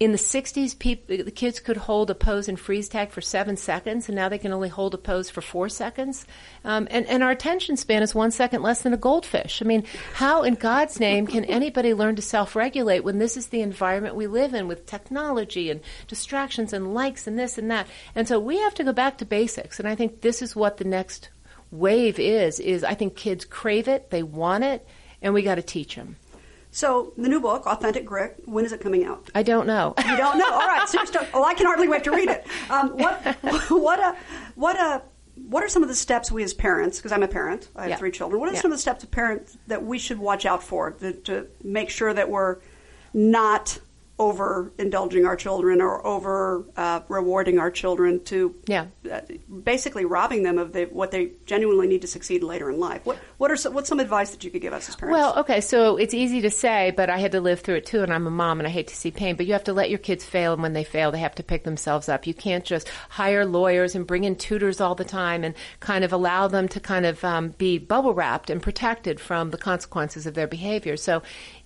in 0.00 0.10
the 0.10 0.18
60s, 0.18 0.76
people, 0.76 1.16
the 1.16 1.30
kids 1.30 1.60
could 1.60 1.76
hold 1.76 2.10
a 2.10 2.14
pose 2.14 2.48
and 2.48 2.58
freeze 2.58 2.88
tag 2.88 3.10
for 3.10 3.20
seven 3.20 3.56
seconds, 3.56 4.08
and 4.08 4.16
now 4.16 4.28
they 4.28 4.38
can 4.38 4.52
only 4.52 4.68
hold 4.68 4.92
a 4.92 4.98
pose 4.98 5.30
for 5.30 5.40
four 5.40 5.68
seconds. 5.68 6.26
Um, 6.64 6.88
and, 6.90 7.06
and 7.06 7.22
our 7.22 7.30
attention 7.30 7.76
span 7.76 8.02
is 8.02 8.14
one 8.14 8.32
second 8.32 8.62
less 8.62 8.82
than 8.82 8.92
a 8.92 8.96
goldfish. 8.98 9.62
I 9.62 9.64
mean, 9.64 9.84
how 10.14 10.42
in 10.42 10.54
God's 10.54 10.98
name 10.98 11.28
can 11.28 11.44
anybody 11.44 11.94
learn 11.94 12.16
to 12.16 12.22
self 12.22 12.56
regulate 12.56 13.04
when 13.04 13.18
this 13.18 13.36
is 13.36 13.48
the 13.48 13.60
environment 13.60 14.16
we 14.16 14.26
live 14.26 14.52
in 14.52 14.66
with 14.66 14.86
technology 14.86 15.70
and 15.70 15.80
distractions 16.08 16.72
and 16.72 16.92
likes 16.92 17.28
and 17.28 17.38
this 17.38 17.56
and 17.56 17.70
that? 17.70 17.86
And 18.16 18.26
so 18.26 18.40
we 18.40 18.58
have 18.58 18.74
to 18.74 18.84
go 18.84 18.92
back 18.92 19.18
to 19.18 19.24
basics. 19.24 19.78
And 19.78 19.88
I 19.88 19.94
think 19.94 20.22
this 20.22 20.42
is 20.42 20.56
what 20.56 20.78
the 20.78 20.84
next 20.84 21.28
wave 21.74 22.18
is 22.18 22.60
is 22.60 22.84
I 22.84 22.94
think 22.94 23.16
kids 23.16 23.44
crave 23.44 23.88
it, 23.88 24.10
they 24.10 24.22
want 24.22 24.64
it, 24.64 24.86
and 25.20 25.34
we 25.34 25.42
got 25.42 25.56
to 25.56 25.62
teach 25.62 25.96
them. 25.96 26.16
So 26.70 27.12
the 27.16 27.28
new 27.28 27.40
book, 27.40 27.66
Authentic 27.66 28.04
Grit, 28.04 28.42
when 28.46 28.64
is 28.64 28.72
it 28.72 28.80
coming 28.80 29.04
out? 29.04 29.30
I 29.34 29.44
don't 29.44 29.66
know. 29.66 29.94
You 29.98 30.16
don't 30.16 30.38
know? 30.38 30.50
All 30.52 30.66
right. 30.66 30.88
So 30.88 30.98
oh, 31.32 31.44
I 31.44 31.54
can 31.54 31.66
hardly 31.66 31.88
wait 31.88 32.04
to 32.04 32.10
read 32.10 32.28
it. 32.28 32.46
Um, 32.68 32.90
what 32.90 33.22
what 33.70 34.00
a 34.00 34.16
what 34.54 34.76
a 34.76 35.02
what 35.48 35.62
are 35.62 35.68
some 35.68 35.82
of 35.82 35.88
the 35.88 35.94
steps 35.94 36.30
we 36.30 36.42
as 36.42 36.54
parents, 36.54 36.98
because 36.98 37.12
I'm 37.12 37.22
a 37.22 37.28
parent, 37.28 37.68
I 37.74 37.82
have 37.82 37.90
yeah. 37.90 37.96
three 37.96 38.10
children, 38.10 38.40
what 38.40 38.48
are 38.48 38.54
yeah. 38.54 38.60
some 38.60 38.70
of 38.70 38.78
the 38.78 38.82
steps 38.82 39.02
of 39.02 39.10
parents 39.10 39.58
that 39.66 39.84
we 39.84 39.98
should 39.98 40.18
watch 40.18 40.46
out 40.46 40.62
for 40.62 40.92
to, 40.92 41.12
to 41.12 41.48
make 41.62 41.90
sure 41.90 42.14
that 42.14 42.30
we're 42.30 42.58
not 43.12 43.78
over 44.16 44.72
indulging 44.78 45.26
our 45.26 45.34
children 45.34 45.80
or 45.80 46.06
over 46.06 46.64
uh, 46.76 47.00
rewarding 47.08 47.58
our 47.58 47.70
children 47.70 48.22
to 48.22 48.54
yeah. 48.66 48.86
Uh, 49.10 49.20
basically 49.64 50.04
robbing 50.04 50.44
them 50.44 50.56
of 50.56 50.72
the, 50.72 50.84
what 50.84 51.10
they 51.10 51.32
genuinely 51.46 51.88
need 51.88 52.00
to 52.00 52.06
succeed 52.06 52.42
later 52.42 52.70
in 52.70 52.78
life. 52.78 53.04
What, 53.04 53.18
what 53.38 53.50
are 53.50 53.56
some, 53.56 53.74
what's 53.74 53.88
some 53.88 53.98
advice 53.98 54.30
that 54.30 54.44
you 54.44 54.52
could 54.52 54.62
give 54.62 54.72
us 54.72 54.88
as 54.88 54.94
parents? 54.94 55.18
Well, 55.18 55.38
okay, 55.40 55.60
so 55.60 55.96
it's 55.96 56.14
easy 56.14 56.40
to 56.42 56.50
say, 56.50 56.92
but 56.96 57.10
I 57.10 57.18
had 57.18 57.32
to 57.32 57.40
live 57.40 57.60
through 57.60 57.76
it 57.76 57.86
too, 57.86 58.02
and 58.02 58.12
I'm 58.12 58.28
a 58.28 58.30
mom, 58.30 58.60
and 58.60 58.68
I 58.68 58.70
hate 58.70 58.86
to 58.88 58.96
see 58.96 59.10
pain. 59.10 59.34
But 59.34 59.46
you 59.46 59.52
have 59.52 59.64
to 59.64 59.72
let 59.72 59.90
your 59.90 59.98
kids 59.98 60.24
fail, 60.24 60.52
and 60.52 60.62
when 60.62 60.74
they 60.74 60.84
fail, 60.84 61.10
they 61.10 61.18
have 61.18 61.34
to 61.34 61.42
pick 61.42 61.64
themselves 61.64 62.08
up. 62.08 62.24
You 62.24 62.34
can't 62.34 62.64
just 62.64 62.88
hire 63.08 63.44
lawyers 63.44 63.96
and 63.96 64.06
bring 64.06 64.22
in 64.22 64.36
tutors 64.36 64.80
all 64.80 64.94
the 64.94 65.04
time 65.04 65.42
and 65.42 65.56
kind 65.80 66.04
of 66.04 66.12
allow 66.12 66.46
them 66.46 66.68
to 66.68 66.78
kind 66.78 67.04
of 67.04 67.24
um, 67.24 67.48
be 67.58 67.78
bubble 67.78 68.14
wrapped 68.14 68.48
and 68.48 68.62
protected 68.62 69.18
from 69.18 69.50
the 69.50 69.58
consequences 69.58 70.24
of 70.24 70.34
their 70.34 70.46
behavior. 70.46 70.96
So 70.96 71.22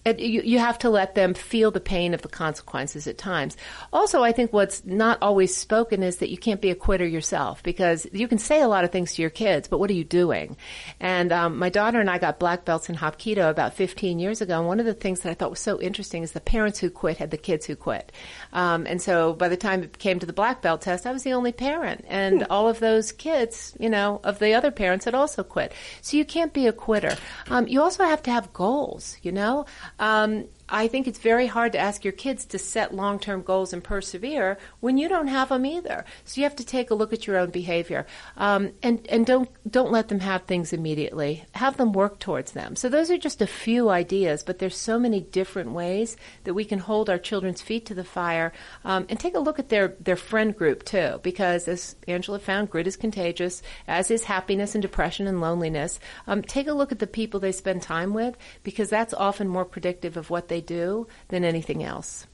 you, 0.07 0.43
you 0.43 0.59
have 0.59 0.79
to 0.79 0.91
let 0.91 1.15
them 1.15 1.35
feel 1.35 1.71
the 1.71 1.81
pain 1.81 2.15
of 2.15 2.23
the 2.23 2.29
consequences 2.39 3.09
at 3.09 3.19
times. 3.19 3.57
Also, 3.93 4.23
I 4.23 4.31
think 4.31 4.53
what's 4.53 4.85
not 4.85 5.19
always 5.21 5.57
spoken 5.57 6.05
is 6.05 6.19
that 6.19 6.31
you 6.31 6.39
can't 6.39 6.61
be 6.61 6.71
a 6.71 6.77
quitter 6.77 7.07
yourself 7.07 7.65
because 7.65 8.07
you 8.13 8.29
can 8.29 8.39
say 8.39 8.61
a 8.61 8.69
lot 8.69 8.85
of 8.85 8.93
things 8.93 9.15
to 9.15 9.23
your 9.23 9.31
kids, 9.31 9.67
but 9.67 9.79
what 9.81 9.91
are 9.91 9.95
you 9.95 10.05
doing? 10.05 10.57
And 11.01 11.33
um, 11.33 11.59
my 11.59 11.69
daughter 11.69 11.99
and 11.99 12.09
I 12.09 12.19
got 12.19 12.39
black 12.39 12.65
belts 12.65 12.89
in 12.89 12.95
Hapkido 12.95 13.51
about 13.51 13.75
15 13.75 14.21
years 14.21 14.41
ago. 14.41 14.59
And 14.61 14.69
one 14.69 14.79
of 14.79 14.87
the 14.87 14.95
things 14.95 15.21
that 15.21 15.31
I 15.31 15.35
thought 15.35 15.51
was 15.51 15.59
so 15.59 15.81
interesting 15.81 16.23
is 16.23 16.31
the 16.31 16.41
parents 16.41 16.79
who 16.79 16.91
quit 16.91 17.17
had 17.17 17.33
the 17.33 17.37
kids 17.37 17.67
who 17.67 17.75
quit. 17.75 18.13
Um, 18.53 18.87
and 18.87 19.03
so 19.03 19.33
by 19.33 19.49
the 19.49 19.57
time 19.57 19.83
it 19.83 19.99
came 19.99 20.21
to 20.21 20.27
the 20.27 20.33
black 20.33 20.63
belt 20.63 20.83
test, 20.83 21.07
I 21.07 21.13
was 21.13 21.25
the 21.25 21.33
only 21.33 21.53
parent. 21.53 22.05
And 22.07 22.43
hmm. 22.43 22.53
all 22.53 22.69
of 22.69 22.79
those 22.79 23.11
kids, 23.11 23.75
you 23.81 23.91
know, 23.91 24.21
of 24.23 24.39
the 24.39 24.55
other 24.55 24.71
parents 24.71 25.07
had 25.07 25.15
also 25.15 25.43
quit. 25.43 25.73
So 26.03 26.17
you 26.17 26.25
can't 26.25 26.53
be 26.53 26.69
a 26.69 26.73
quitter. 26.73 27.17
Um, 27.51 27.67
you 27.67 27.83
also 27.83 28.05
have 28.05 28.23
to 28.23 28.31
have 28.31 28.53
goals, 28.53 29.17
you 29.23 29.33
know? 29.33 29.67
Um, 29.99 30.45
I 30.69 30.89
think 30.89 31.07
it's 31.07 31.19
very 31.19 31.47
hard 31.47 31.73
to 31.73 31.79
ask 31.79 32.05
your 32.05 32.13
kids 32.13 32.45
to 32.47 32.59
set 32.59 32.95
long-term 32.95 33.43
goals 33.43 33.73
and 33.73 33.83
persevere 33.83 34.59
when 34.81 34.99
you 34.99 35.09
don't 35.09 35.29
have 35.29 35.49
them 35.49 35.65
either. 35.65 36.05
So 36.25 36.41
you 36.41 36.45
have 36.45 36.57
to 36.57 36.65
take 36.65 36.91
a 36.91 36.95
look 36.95 37.13
at 37.13 37.27
your 37.27 37.39
own 37.39 37.51
behavior, 37.51 38.07
um, 38.37 38.73
and 38.83 39.07
and 39.09 39.25
don't 39.25 39.49
don't 39.71 39.93
let 39.93 40.09
them 40.09 40.21
have 40.21 40.43
things 40.43 40.73
immediately. 40.73 41.45
Have 41.53 41.77
them 41.77 41.93
work 41.93 42.19
towards 42.19 42.53
them. 42.53 42.77
So 42.77 42.89
those 42.89 43.11
are 43.11 43.19
just 43.19 43.43
a 43.43 43.47
few 43.47 43.89
ideas, 43.89 44.43
but 44.43 44.59
there's 44.59 44.77
so 44.77 44.99
many 44.99 45.21
different 45.21 45.73
ways 45.73 46.17
that 46.45 46.55
we 46.55 46.65
can 46.65 46.79
hold 46.79 47.09
our 47.09 47.19
children's 47.19 47.63
feet 47.63 47.87
to 47.87 47.95
the 47.95 48.05
fire, 48.05 48.53
um, 48.85 49.07
and 49.09 49.19
take 49.19 49.35
a 49.35 49.41
look 49.41 49.59
at 49.59 49.69
their 49.69 49.95
their 50.01 50.17
friend 50.17 50.57
group 50.57 50.85
too, 50.85 51.21
because 51.23 51.69
as 51.69 51.97
Angela 52.07 52.39
found, 52.39 52.71
grit 52.71 52.87
is 52.87 52.97
contagious, 52.97 53.63
as 53.87 54.11
is 54.11 54.25
happiness 54.25 54.75
and 54.75 54.83
depression 54.83 55.27
and 55.27 55.41
loneliness. 55.41 55.99
Um, 56.27 56.43
take 56.43 56.69
a 56.69 56.73
look 56.75 56.93
at 56.93 56.99
the 56.99 57.07
people 57.07 57.41
they 57.41 57.53
spend 57.53 57.83
time 57.83 58.13
with, 58.13 58.37
because 58.63 58.91
that's 58.91 59.15
often 59.15 59.49
more 59.49 59.65
predictive 59.65 60.17
of 60.17 60.31
what 60.31 60.49
they 60.49 60.58
they 60.59 60.75
do 60.75 61.07
than 61.29 61.45
anything 61.45 61.83
else. 61.85 62.27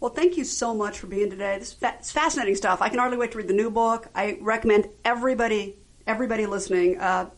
Well, 0.00 0.10
thank 0.10 0.36
you 0.36 0.44
so 0.44 0.74
much 0.74 0.98
for 0.98 1.06
being 1.06 1.30
today. 1.30 1.58
This 1.58 1.76
is 1.80 2.10
fascinating 2.10 2.54
stuff. 2.54 2.80
I 2.80 2.88
can 2.88 2.98
hardly 2.98 3.18
wait 3.18 3.32
to 3.32 3.38
read 3.38 3.48
the 3.48 3.54
new 3.54 3.70
book. 3.70 4.08
I 4.14 4.38
recommend 4.40 4.88
everybody, 5.04 5.76
everybody 6.06 6.46
listening, 6.46 7.00
uh, 7.00 7.30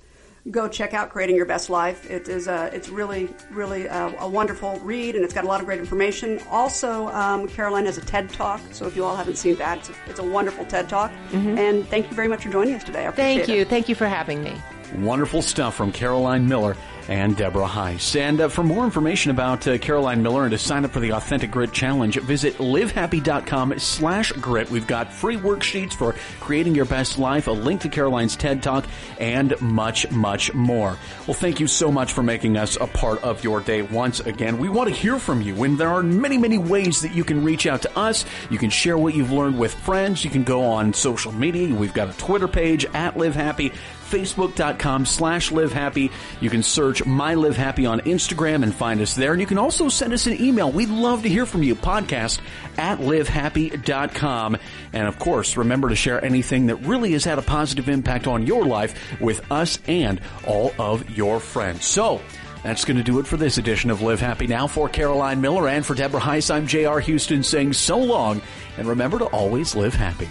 go 0.50 0.68
check 0.68 0.92
out 0.94 1.10
Creating 1.10 1.36
Your 1.36 1.46
Best 1.46 1.70
Life. 1.70 2.10
It 2.10 2.28
is 2.28 2.48
a, 2.48 2.70
it's 2.74 2.88
really, 2.88 3.28
really 3.50 3.86
a, 3.86 4.14
a, 4.20 4.28
wonderful 4.28 4.78
read, 4.80 5.14
and 5.14 5.24
it's 5.24 5.34
got 5.34 5.44
a 5.44 5.46
lot 5.46 5.60
of 5.60 5.66
great 5.66 5.78
information. 5.78 6.40
Also, 6.50 7.08
um, 7.08 7.46
Caroline 7.48 7.86
has 7.86 7.98
a 7.98 8.02
TED 8.02 8.30
Talk, 8.30 8.60
so 8.72 8.86
if 8.86 8.96
you 8.96 9.04
all 9.04 9.16
haven't 9.16 9.36
seen 9.36 9.56
that, 9.56 9.78
it's 9.78 9.90
a, 9.90 9.94
it's 10.06 10.18
a 10.18 10.24
wonderful 10.24 10.64
TED 10.64 10.88
Talk. 10.88 11.10
Mm-hmm. 11.30 11.58
And 11.58 11.86
thank 11.88 12.10
you 12.10 12.16
very 12.16 12.28
much 12.28 12.44
for 12.44 12.50
joining 12.50 12.74
us 12.74 12.84
today. 12.84 13.10
thank 13.14 13.48
you. 13.48 13.62
It. 13.62 13.68
Thank 13.68 13.88
you 13.88 13.94
for 13.94 14.06
having 14.06 14.42
me. 14.42 14.54
Wonderful 14.94 15.42
stuff 15.42 15.74
from 15.74 15.92
Caroline 15.92 16.48
Miller 16.48 16.76
and 17.08 17.36
Deborah 17.36 17.66
Heisz. 17.66 18.14
And 18.18 18.40
uh, 18.40 18.48
for 18.48 18.62
more 18.62 18.84
information 18.84 19.32
about 19.32 19.66
uh, 19.66 19.78
Caroline 19.78 20.22
Miller 20.22 20.44
and 20.44 20.52
to 20.52 20.58
sign 20.58 20.84
up 20.84 20.92
for 20.92 21.00
the 21.00 21.12
Authentic 21.12 21.50
Grit 21.50 21.72
Challenge, 21.72 22.16
visit 22.20 22.58
livehappy.com 22.58 23.78
slash 23.78 24.30
grit. 24.32 24.70
We've 24.70 24.86
got 24.86 25.12
free 25.12 25.36
worksheets 25.36 25.92
for 25.92 26.14
creating 26.38 26.76
your 26.76 26.84
best 26.84 27.18
life, 27.18 27.48
a 27.48 27.52
link 27.52 27.80
to 27.80 27.88
Caroline's 27.88 28.36
TED 28.36 28.62
Talk, 28.62 28.84
and 29.18 29.60
much, 29.60 30.08
much 30.12 30.54
more. 30.54 30.96
Well, 31.26 31.34
thank 31.34 31.58
you 31.58 31.66
so 31.66 31.90
much 31.90 32.12
for 32.12 32.22
making 32.22 32.56
us 32.56 32.76
a 32.76 32.86
part 32.86 33.22
of 33.24 33.42
your 33.42 33.60
day 33.60 33.82
once 33.82 34.20
again. 34.20 34.58
We 34.58 34.68
want 34.68 34.88
to 34.88 34.94
hear 34.94 35.18
from 35.18 35.42
you, 35.42 35.64
and 35.64 35.78
there 35.78 35.88
are 35.88 36.04
many, 36.04 36.38
many 36.38 36.58
ways 36.58 37.02
that 37.02 37.12
you 37.12 37.24
can 37.24 37.42
reach 37.42 37.66
out 37.66 37.82
to 37.82 37.98
us. 37.98 38.24
You 38.50 38.58
can 38.58 38.70
share 38.70 38.96
what 38.96 39.14
you've 39.14 39.32
learned 39.32 39.58
with 39.58 39.74
friends. 39.74 40.24
You 40.24 40.30
can 40.30 40.44
go 40.44 40.64
on 40.64 40.92
social 40.92 41.32
media. 41.32 41.74
We've 41.74 41.94
got 41.94 42.08
a 42.08 42.16
Twitter 42.18 42.46
page 42.48 42.84
at 42.94 43.16
Live 43.16 43.34
Happy 43.34 43.72
facebook.com 44.10 45.06
slash 45.06 45.52
live 45.52 45.72
happy. 45.72 46.10
You 46.40 46.50
can 46.50 46.62
search 46.62 47.04
My 47.06 47.34
Live 47.34 47.56
Happy 47.56 47.86
on 47.86 48.00
Instagram 48.00 48.62
and 48.62 48.74
find 48.74 49.00
us 49.00 49.14
there. 49.14 49.32
And 49.32 49.40
you 49.40 49.46
can 49.46 49.58
also 49.58 49.88
send 49.88 50.12
us 50.12 50.26
an 50.26 50.40
email. 50.40 50.70
We'd 50.70 50.88
love 50.88 51.22
to 51.22 51.28
hear 51.28 51.46
from 51.46 51.62
you. 51.62 51.74
Podcast 51.74 52.40
at 52.76 52.98
livehappy.com. 52.98 54.56
And 54.92 55.06
of 55.08 55.18
course, 55.18 55.56
remember 55.56 55.88
to 55.88 55.96
share 55.96 56.24
anything 56.24 56.66
that 56.66 56.76
really 56.76 57.12
has 57.12 57.24
had 57.24 57.38
a 57.38 57.42
positive 57.42 57.88
impact 57.88 58.26
on 58.26 58.46
your 58.46 58.64
life 58.64 59.20
with 59.20 59.50
us 59.50 59.78
and 59.86 60.20
all 60.46 60.72
of 60.78 61.08
your 61.10 61.40
friends. 61.40 61.84
So, 61.84 62.20
that's 62.62 62.84
going 62.84 62.98
to 62.98 63.02
do 63.02 63.20
it 63.20 63.26
for 63.26 63.36
this 63.36 63.58
edition 63.58 63.90
of 63.90 64.02
Live 64.02 64.20
Happy 64.20 64.46
Now. 64.46 64.66
For 64.66 64.88
Caroline 64.88 65.40
Miller 65.40 65.68
and 65.68 65.84
for 65.84 65.94
Deborah 65.94 66.20
Heisz, 66.20 66.54
I'm 66.54 66.66
J.R. 66.66 67.00
Houston 67.00 67.42
saying 67.42 67.72
so 67.72 67.98
long, 67.98 68.42
and 68.76 68.86
remember 68.86 69.18
to 69.18 69.26
always 69.26 69.74
live 69.74 69.94
happy. 69.94 70.28